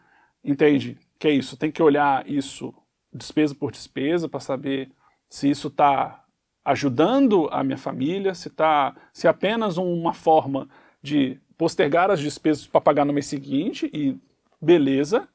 [0.43, 2.73] entende que é isso, tem que olhar isso
[3.13, 4.91] despesa por despesa para saber
[5.33, 6.23] se isso está
[6.63, 10.69] ajudando a minha família, se, tá, se é apenas uma forma
[11.01, 14.15] de postergar as despesas para pagar no mês seguinte e
[14.61, 15.27] beleza,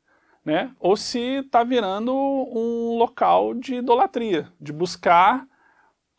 [0.44, 0.72] né?
[0.78, 5.44] ou se está virando um local de idolatria, de buscar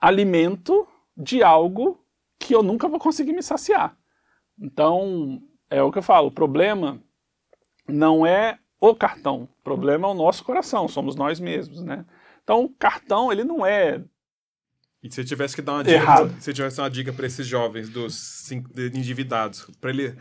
[0.02, 2.04] alimento de algo
[2.38, 3.96] que eu nunca vou conseguir me saciar.
[4.60, 7.02] Então, é o que eu falo, o problema
[7.88, 12.06] não é o cartão, o problema é o nosso coração, somos nós mesmos, né?
[12.50, 14.02] Então, o cartão, ele não é
[15.04, 16.36] e se eu tivesse que dar uma dica, Errado.
[16.42, 20.16] se eu tivesse uma dica para esses jovens dos cinco, endividados, para ele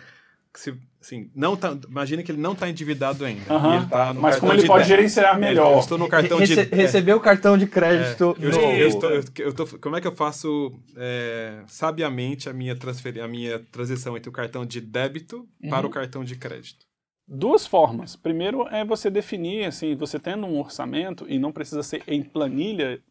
[0.55, 3.45] se, assim, não tá, imagina que ele não está endividado ainda.
[3.89, 5.73] tá Mas como ele pode gerenciar melhor?
[5.73, 8.37] Eu estou no cartão Rece de recebeu o cartão de crédito.
[8.39, 12.49] É, eu, estou, eu, estou, eu, eu tô, como é que eu faço é, sabiamente
[12.49, 15.71] a minha transfer, a minha transição entre o cartão de débito uhum.
[15.71, 16.88] para o cartão de crédito?
[17.31, 18.17] Duas formas.
[18.17, 23.03] Primeiro é você definir, assim, você tendo um orçamento, e não precisa ser em planilha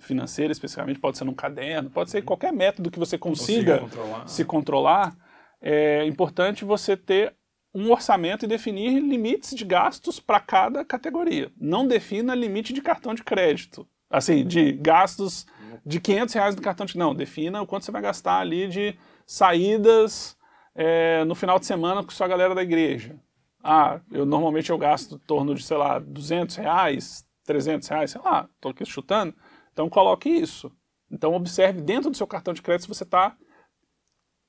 [0.00, 4.28] financeira especificamente, pode ser num caderno, pode ser qualquer método que você consiga, controlar.
[4.28, 5.16] se controlar.
[5.62, 7.36] É importante você ter
[7.72, 11.52] um orçamento e definir limites de gastos para cada categoria.
[11.56, 15.46] Não defina limite de cartão de crédito, assim, de gastos
[15.86, 18.98] de 500 reais no cartão de Não, defina o quanto você vai gastar ali de
[19.24, 20.36] saídas
[20.74, 23.16] é, no final de semana com sua galera da igreja.
[23.62, 28.20] Ah, eu normalmente eu gasto em torno de, sei lá, 200 reais, 300 reais, sei
[28.22, 29.34] lá, estou aqui chutando.
[29.72, 30.72] Então coloque isso.
[31.10, 33.36] Então observe dentro do seu cartão de crédito se você está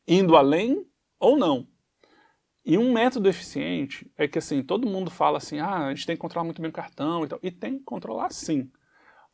[0.08, 0.86] indo além
[1.20, 1.68] ou não.
[2.64, 6.16] E um método eficiente é que assim, todo mundo fala assim, ah, a gente tem
[6.16, 7.40] que controlar muito bem o cartão e tal.
[7.42, 8.72] E tem que controlar sim.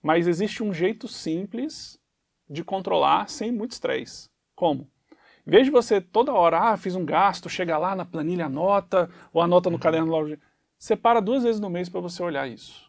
[0.01, 1.99] Mas existe um jeito simples
[2.49, 4.29] de controlar sem muito estresse.
[4.55, 4.89] Como?
[5.47, 9.09] Em vez de você toda hora, ah, fiz um gasto, chega lá na planilha, anota,
[9.31, 9.81] ou anota no uhum.
[9.81, 10.37] caderno loja,
[10.77, 12.85] separa duas vezes no mês para você olhar isso.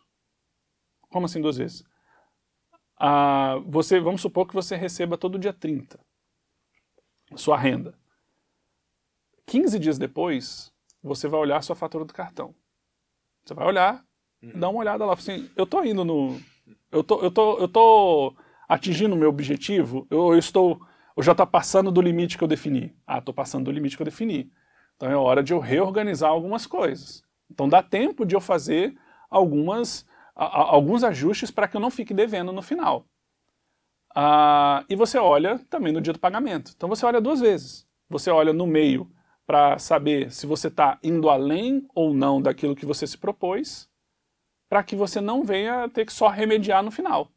[1.08, 1.84] Como assim duas vezes?
[2.98, 6.00] Ah, você, vamos supor que você receba todo dia 30
[7.36, 7.94] sua renda.
[9.46, 12.54] 15 dias depois, você vai olhar a sua fatura do cartão.
[13.44, 14.04] Você vai olhar,
[14.42, 14.58] uhum.
[14.58, 16.38] dá uma olhada lá, assim, eu tô indo no,
[16.90, 18.36] eu tô, eu tô, eu tô
[18.68, 20.80] atingindo o meu objetivo, eu, eu estou,
[21.18, 22.94] eu já está passando do limite que eu defini.
[23.04, 24.52] Ah, estou passando do limite que eu defini.
[24.94, 27.24] Então é hora de eu reorganizar algumas coisas.
[27.50, 28.96] Então dá tempo de eu fazer
[29.28, 30.06] algumas,
[30.36, 33.04] a, a, alguns ajustes para que eu não fique devendo no final.
[34.14, 36.72] Ah, e você olha também no dia do pagamento.
[36.76, 37.84] Então você olha duas vezes.
[38.08, 39.10] Você olha no meio
[39.44, 43.90] para saber se você está indo além ou não daquilo que você se propôs
[44.68, 47.28] para que você não venha ter que só remediar no final.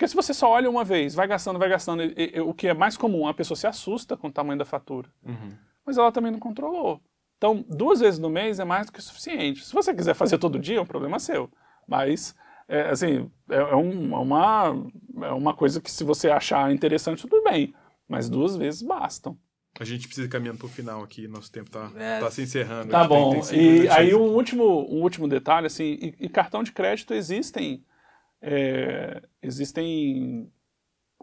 [0.00, 2.68] Porque se você só olha uma vez, vai gastando, vai gastando, e, e, o que
[2.68, 5.10] é mais comum, a pessoa se assusta com o tamanho da fatura.
[5.22, 5.50] Uhum.
[5.84, 7.02] Mas ela também não controlou.
[7.36, 9.62] Então, duas vezes no mês é mais do que suficiente.
[9.62, 11.50] Se você quiser fazer todo dia, é um problema seu.
[11.86, 12.34] Mas,
[12.66, 14.90] é, assim, é, é, um, é, uma,
[15.20, 17.74] é uma coisa que se você achar interessante, tudo bem.
[18.08, 19.36] Mas duas vezes bastam.
[19.78, 22.40] A gente precisa ir caminhando para o final aqui, nosso tempo está é, tá se
[22.40, 22.90] encerrando.
[22.90, 23.32] Tá bom.
[23.32, 27.12] Tem, tem e aí um último, um último detalhe, assim, e, e cartão de crédito
[27.12, 27.84] existem,
[28.40, 30.50] é, existem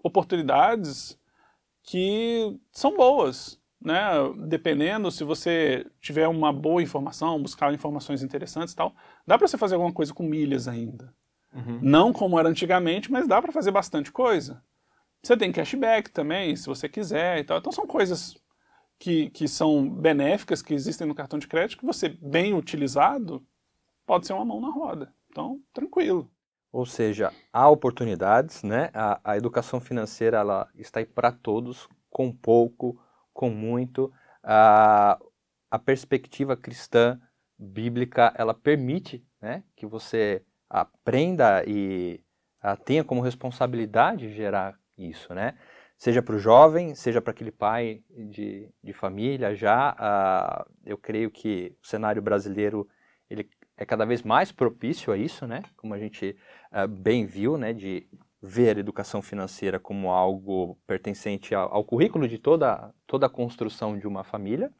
[0.03, 1.19] oportunidades
[1.83, 4.11] que são boas, né?
[4.47, 8.93] Dependendo, se você tiver uma boa informação, buscar informações interessantes e tal,
[9.25, 11.13] dá para você fazer alguma coisa com milhas ainda.
[11.53, 11.79] Uhum.
[11.81, 14.61] Não como era antigamente, mas dá para fazer bastante coisa.
[15.23, 17.57] Você tem cashback também, se você quiser e tal.
[17.57, 18.37] Então são coisas
[18.99, 23.45] que, que são benéficas, que existem no cartão de crédito, que você, bem utilizado,
[24.05, 25.13] pode ser uma mão na roda.
[25.29, 26.29] Então, tranquilo.
[26.71, 28.89] Ou seja, há oportunidades, né?
[28.93, 32.99] A, a educação financeira ela está aí para todos, com pouco,
[33.33, 34.11] com muito.
[34.43, 35.19] A,
[35.69, 37.19] a perspectiva cristã
[37.57, 42.23] bíblica ela permite, né, que você aprenda e
[42.61, 45.57] a, tenha como responsabilidade gerar isso, né?
[45.97, 51.75] Seja para o jovem, seja para aquele pai de, de família já, eu creio que
[51.81, 52.87] o cenário brasileiro
[53.27, 55.61] ele é cada vez mais propício a isso, né?
[55.77, 56.35] Como a gente
[56.71, 57.71] uh, bem viu, né?
[57.71, 58.09] De
[58.41, 63.97] ver a educação financeira como algo pertencente ao, ao currículo de toda, toda a construção
[63.97, 64.71] de uma família.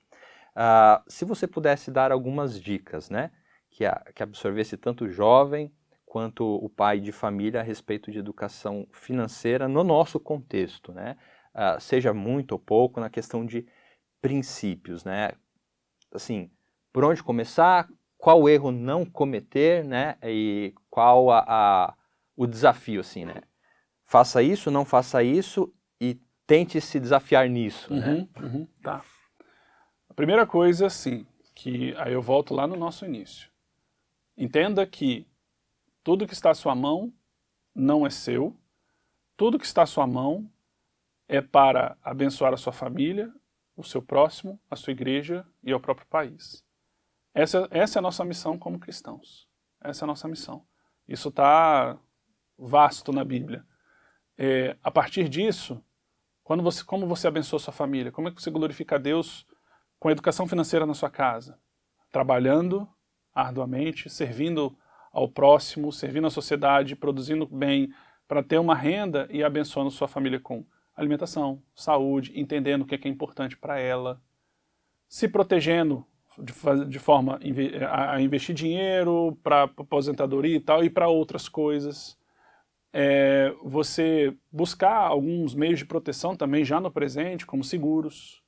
[0.56, 3.32] Uh, se você pudesse dar algumas dicas, né?
[3.70, 5.72] Que, a, que absorvesse tanto o jovem
[6.04, 11.16] quanto o pai de família a respeito de educação financeira no nosso contexto, né?
[11.54, 13.68] Uh, seja muito ou pouco na questão de
[14.20, 15.34] princípios, né?
[16.12, 16.50] Assim,
[16.91, 17.88] por onde começar,
[18.18, 20.18] qual erro não cometer, né?
[20.24, 21.93] E qual a, a,
[22.36, 23.41] o desafio, assim, né?
[24.05, 28.07] Faça isso, não faça isso e tente se desafiar nisso, né?
[28.07, 28.28] uhum, né?
[28.41, 29.03] Uhum, tá.
[30.09, 33.49] A primeira coisa, sim, que aí eu volto lá no nosso início.
[34.38, 35.28] Entenda que
[36.03, 37.13] tudo que está à sua mão
[37.76, 38.55] não é seu.
[39.36, 40.49] Tudo que está à sua mão
[41.28, 43.32] é para abençoar a sua família,
[43.76, 46.66] o seu próximo, a sua igreja e o próprio país.
[47.38, 49.48] Essa, essa é a nossa missão como cristãos.
[49.80, 50.66] Essa é a nossa missão.
[51.08, 51.96] Isso está
[52.58, 53.64] vasto na Bíblia.
[54.36, 55.80] É, a partir disso,
[56.44, 58.12] quando você, como você abençoa sua família?
[58.12, 59.46] Como é que você glorifica a Deus
[60.00, 61.60] com a educação financeira na sua casa?
[62.12, 62.90] Trabalhando
[63.36, 64.76] arduamente, servindo
[65.14, 67.94] ao próximo, servindo à sociedade, produzindo bem
[68.28, 70.66] para ter uma renda e abençoando sua família com
[70.96, 74.20] alimentação, saúde, entendendo o que é, que é importante para ela,
[75.08, 76.04] se protegendo
[76.38, 76.54] de,
[76.88, 77.40] de forma
[77.92, 82.18] a investir dinheiro para aposentadoria e tal e para outras coisas.
[82.94, 88.42] É, você buscar alguns meios de proteção também já no presente, como seguros.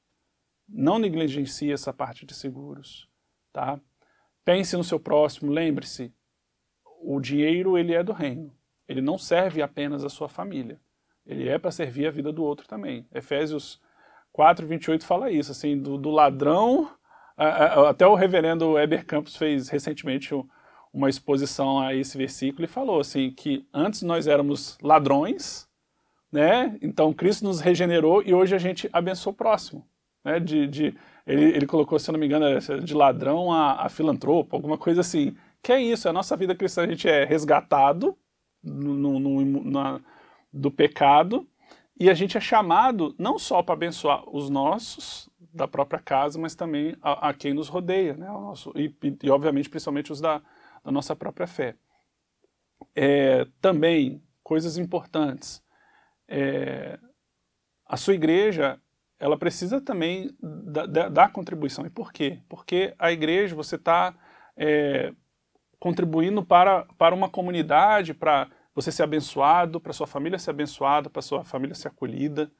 [0.68, 3.10] Não negligencie essa parte de seguros,
[3.52, 3.80] tá?
[4.46, 6.14] Pense no seu próximo, lembre-se,
[7.02, 8.56] o dinheiro ele é do reino.
[8.88, 10.80] Ele não serve apenas a sua família.
[11.26, 13.08] Ele é para servir a vida do outro também.
[13.14, 13.80] Efésios
[14.32, 16.90] 4, 28 fala isso, assim, do, do ladrão.
[17.40, 20.34] Até o reverendo Eber Campos fez recentemente
[20.94, 25.68] uma exposição a esse versículo e falou assim que antes nós éramos ladrões,
[26.32, 26.78] né?
[26.82, 29.88] Então Cristo nos regenerou e hoje a gente abençoa o próximo,
[30.24, 30.40] né?
[30.40, 32.46] De, de ele, ele colocou, se eu não me engano,
[32.84, 35.36] de ladrão a, a filantropo, alguma coisa assim.
[35.62, 38.18] Que é isso, a nossa vida cristã, a gente é resgatado
[38.64, 40.02] no, no, na,
[40.52, 41.48] do pecado
[42.00, 46.56] e a gente é chamado não só para abençoar os nossos da própria casa, mas
[46.56, 48.30] também a, a quem nos rodeia, né?
[48.30, 48.94] O nosso, e,
[49.24, 50.42] e, obviamente, principalmente os da,
[50.84, 51.76] da nossa própria fé.
[52.96, 55.64] É, também, coisas importantes.
[56.28, 57.00] É,
[57.86, 58.80] a sua igreja,
[59.20, 61.86] ela precisa também da, da, da, contribuição.
[61.86, 62.42] E por quê?
[62.48, 64.16] Porque a igreja, você está
[64.56, 65.14] é,
[65.80, 71.22] contribuindo para, para uma comunidade, para você ser abençoado, para sua família ser abençoada, para
[71.22, 72.52] sua família ser acolhida,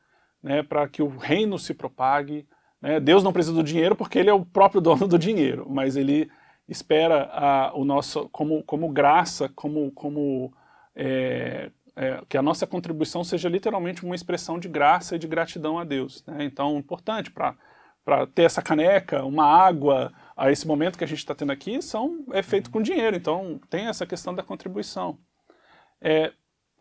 [0.42, 2.48] né, para que o reino se propague.
[2.82, 3.00] Né?
[3.00, 6.30] Deus não precisa do dinheiro porque ele é o próprio dono do dinheiro, mas ele
[6.68, 10.54] espera a, o nosso como, como graça, como, como
[10.96, 15.80] é, é, que a nossa contribuição seja literalmente uma expressão de graça e de gratidão
[15.80, 16.24] a Deus.
[16.26, 16.44] Né?
[16.44, 17.56] Então, importante para
[18.10, 21.80] para ter essa caneca, uma água, a esse momento que a gente está tendo aqui,
[21.80, 23.16] são, é feito com dinheiro.
[23.16, 25.20] Então, tem essa questão da contribuição.
[26.02, 26.34] É,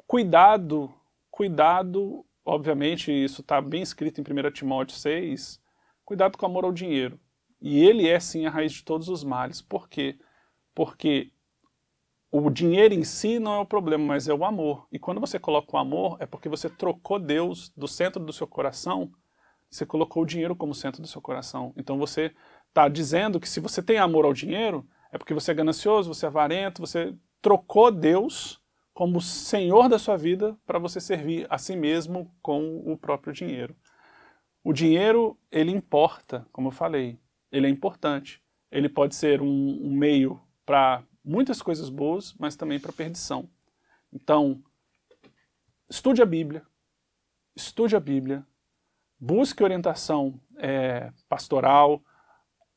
[0.06, 0.90] cuidado,
[1.30, 5.60] cuidado, obviamente, isso está bem escrito em 1 Timóteo 6,
[6.08, 7.20] cuidado com o amor ao dinheiro.
[7.60, 9.60] E ele é sim a raiz de todos os males.
[9.60, 10.18] Por quê?
[10.74, 11.30] Porque
[12.32, 14.86] o dinheiro em si não é o problema, mas é o amor.
[14.90, 18.46] E quando você coloca o amor, é porque você trocou Deus do centro do seu
[18.46, 19.12] coração,
[19.70, 21.74] você colocou o dinheiro como centro do seu coração.
[21.76, 22.34] Então você
[22.68, 26.24] está dizendo que se você tem amor ao dinheiro, é porque você é ganancioso, você
[26.24, 28.62] é avarento, você trocou Deus
[28.94, 33.76] como senhor da sua vida para você servir a si mesmo com o próprio dinheiro.
[34.68, 37.18] O dinheiro, ele importa, como eu falei,
[37.50, 38.42] ele é importante.
[38.70, 43.48] Ele pode ser um, um meio para muitas coisas boas, mas também para perdição.
[44.12, 44.62] Então,
[45.88, 46.62] estude a Bíblia,
[47.56, 48.46] estude a Bíblia,
[49.18, 52.02] busque orientação é, pastoral,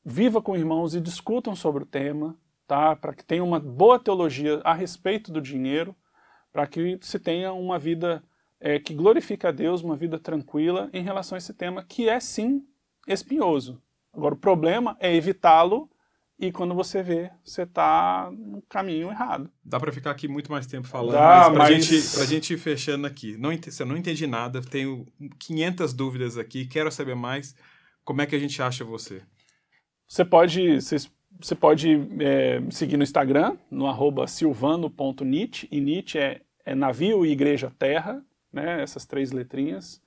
[0.06, 2.96] viva com irmãos e discutam sobre o tema, tá?
[2.96, 5.94] para que tenha uma boa teologia a respeito do dinheiro,
[6.54, 8.24] para que se tenha uma vida
[8.62, 12.20] é, que glorifica a Deus, uma vida tranquila em relação a esse tema, que é
[12.20, 12.64] sim
[13.08, 13.82] espinhoso.
[14.14, 15.90] Agora, o problema é evitá-lo
[16.38, 19.50] e quando você vê, você está no caminho errado.
[19.64, 21.86] Dá para ficar aqui muito mais tempo falando, Dá, mas para mas...
[21.86, 25.08] gente, a gente ir fechando aqui, não, você não entendi nada, tenho
[25.40, 27.56] 500 dúvidas aqui, quero saber mais,
[28.04, 29.22] como é que a gente acha você?
[30.08, 31.10] Você pode, vocês
[31.40, 31.90] você pode
[32.20, 37.72] é, me seguir no Instagram, no arroba silvano.nit, e nit é, é navio e igreja
[37.80, 40.02] terra, né, essas três letrinhas.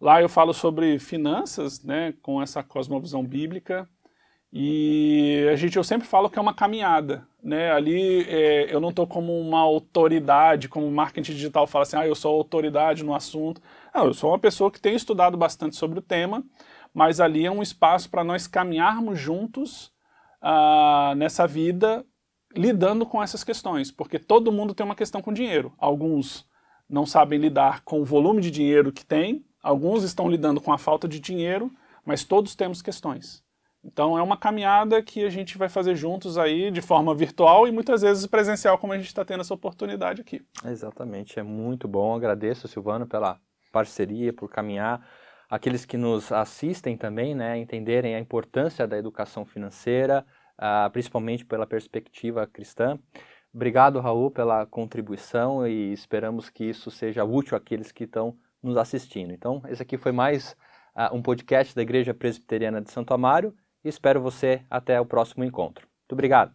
[0.00, 3.88] Lá eu falo sobre finanças, né, com essa cosmovisão bíblica,
[4.52, 8.90] e a gente, eu sempre falo que é uma caminhada, né, ali é, eu não
[8.90, 13.60] estou como uma autoridade, como marketing digital fala assim, ah, eu sou autoridade no assunto.
[13.94, 16.44] Não, eu sou uma pessoa que tem estudado bastante sobre o tema,
[16.94, 19.92] mas ali é um espaço para nós caminharmos juntos
[20.40, 22.04] ah, nessa vida
[22.56, 25.74] lidando com essas questões, porque todo mundo tem uma questão com dinheiro.
[25.76, 26.46] Alguns
[26.88, 30.78] não sabem lidar com o volume de dinheiro que tem, alguns estão lidando com a
[30.78, 31.70] falta de dinheiro,
[32.04, 33.44] mas todos temos questões.
[33.86, 37.72] Então é uma caminhada que a gente vai fazer juntos aí de forma virtual e
[37.72, 40.42] muitas vezes presencial, como a gente está tendo essa oportunidade aqui.
[40.64, 42.14] Exatamente, é muito bom.
[42.14, 43.38] Agradeço, Silvano, pela
[43.70, 45.06] parceria, por caminhar.
[45.48, 50.26] Aqueles que nos assistem também, né, entenderem a importância da educação financeira,
[50.58, 52.98] uh, principalmente pela perspectiva cristã.
[53.56, 59.32] Obrigado, Raul, pela contribuição e esperamos que isso seja útil àqueles que estão nos assistindo.
[59.32, 60.54] Então, esse aqui foi mais
[60.94, 65.42] uh, um podcast da Igreja Presbiteriana de Santo Amaro e espero você até o próximo
[65.42, 65.86] encontro.
[65.86, 66.52] Muito obrigado.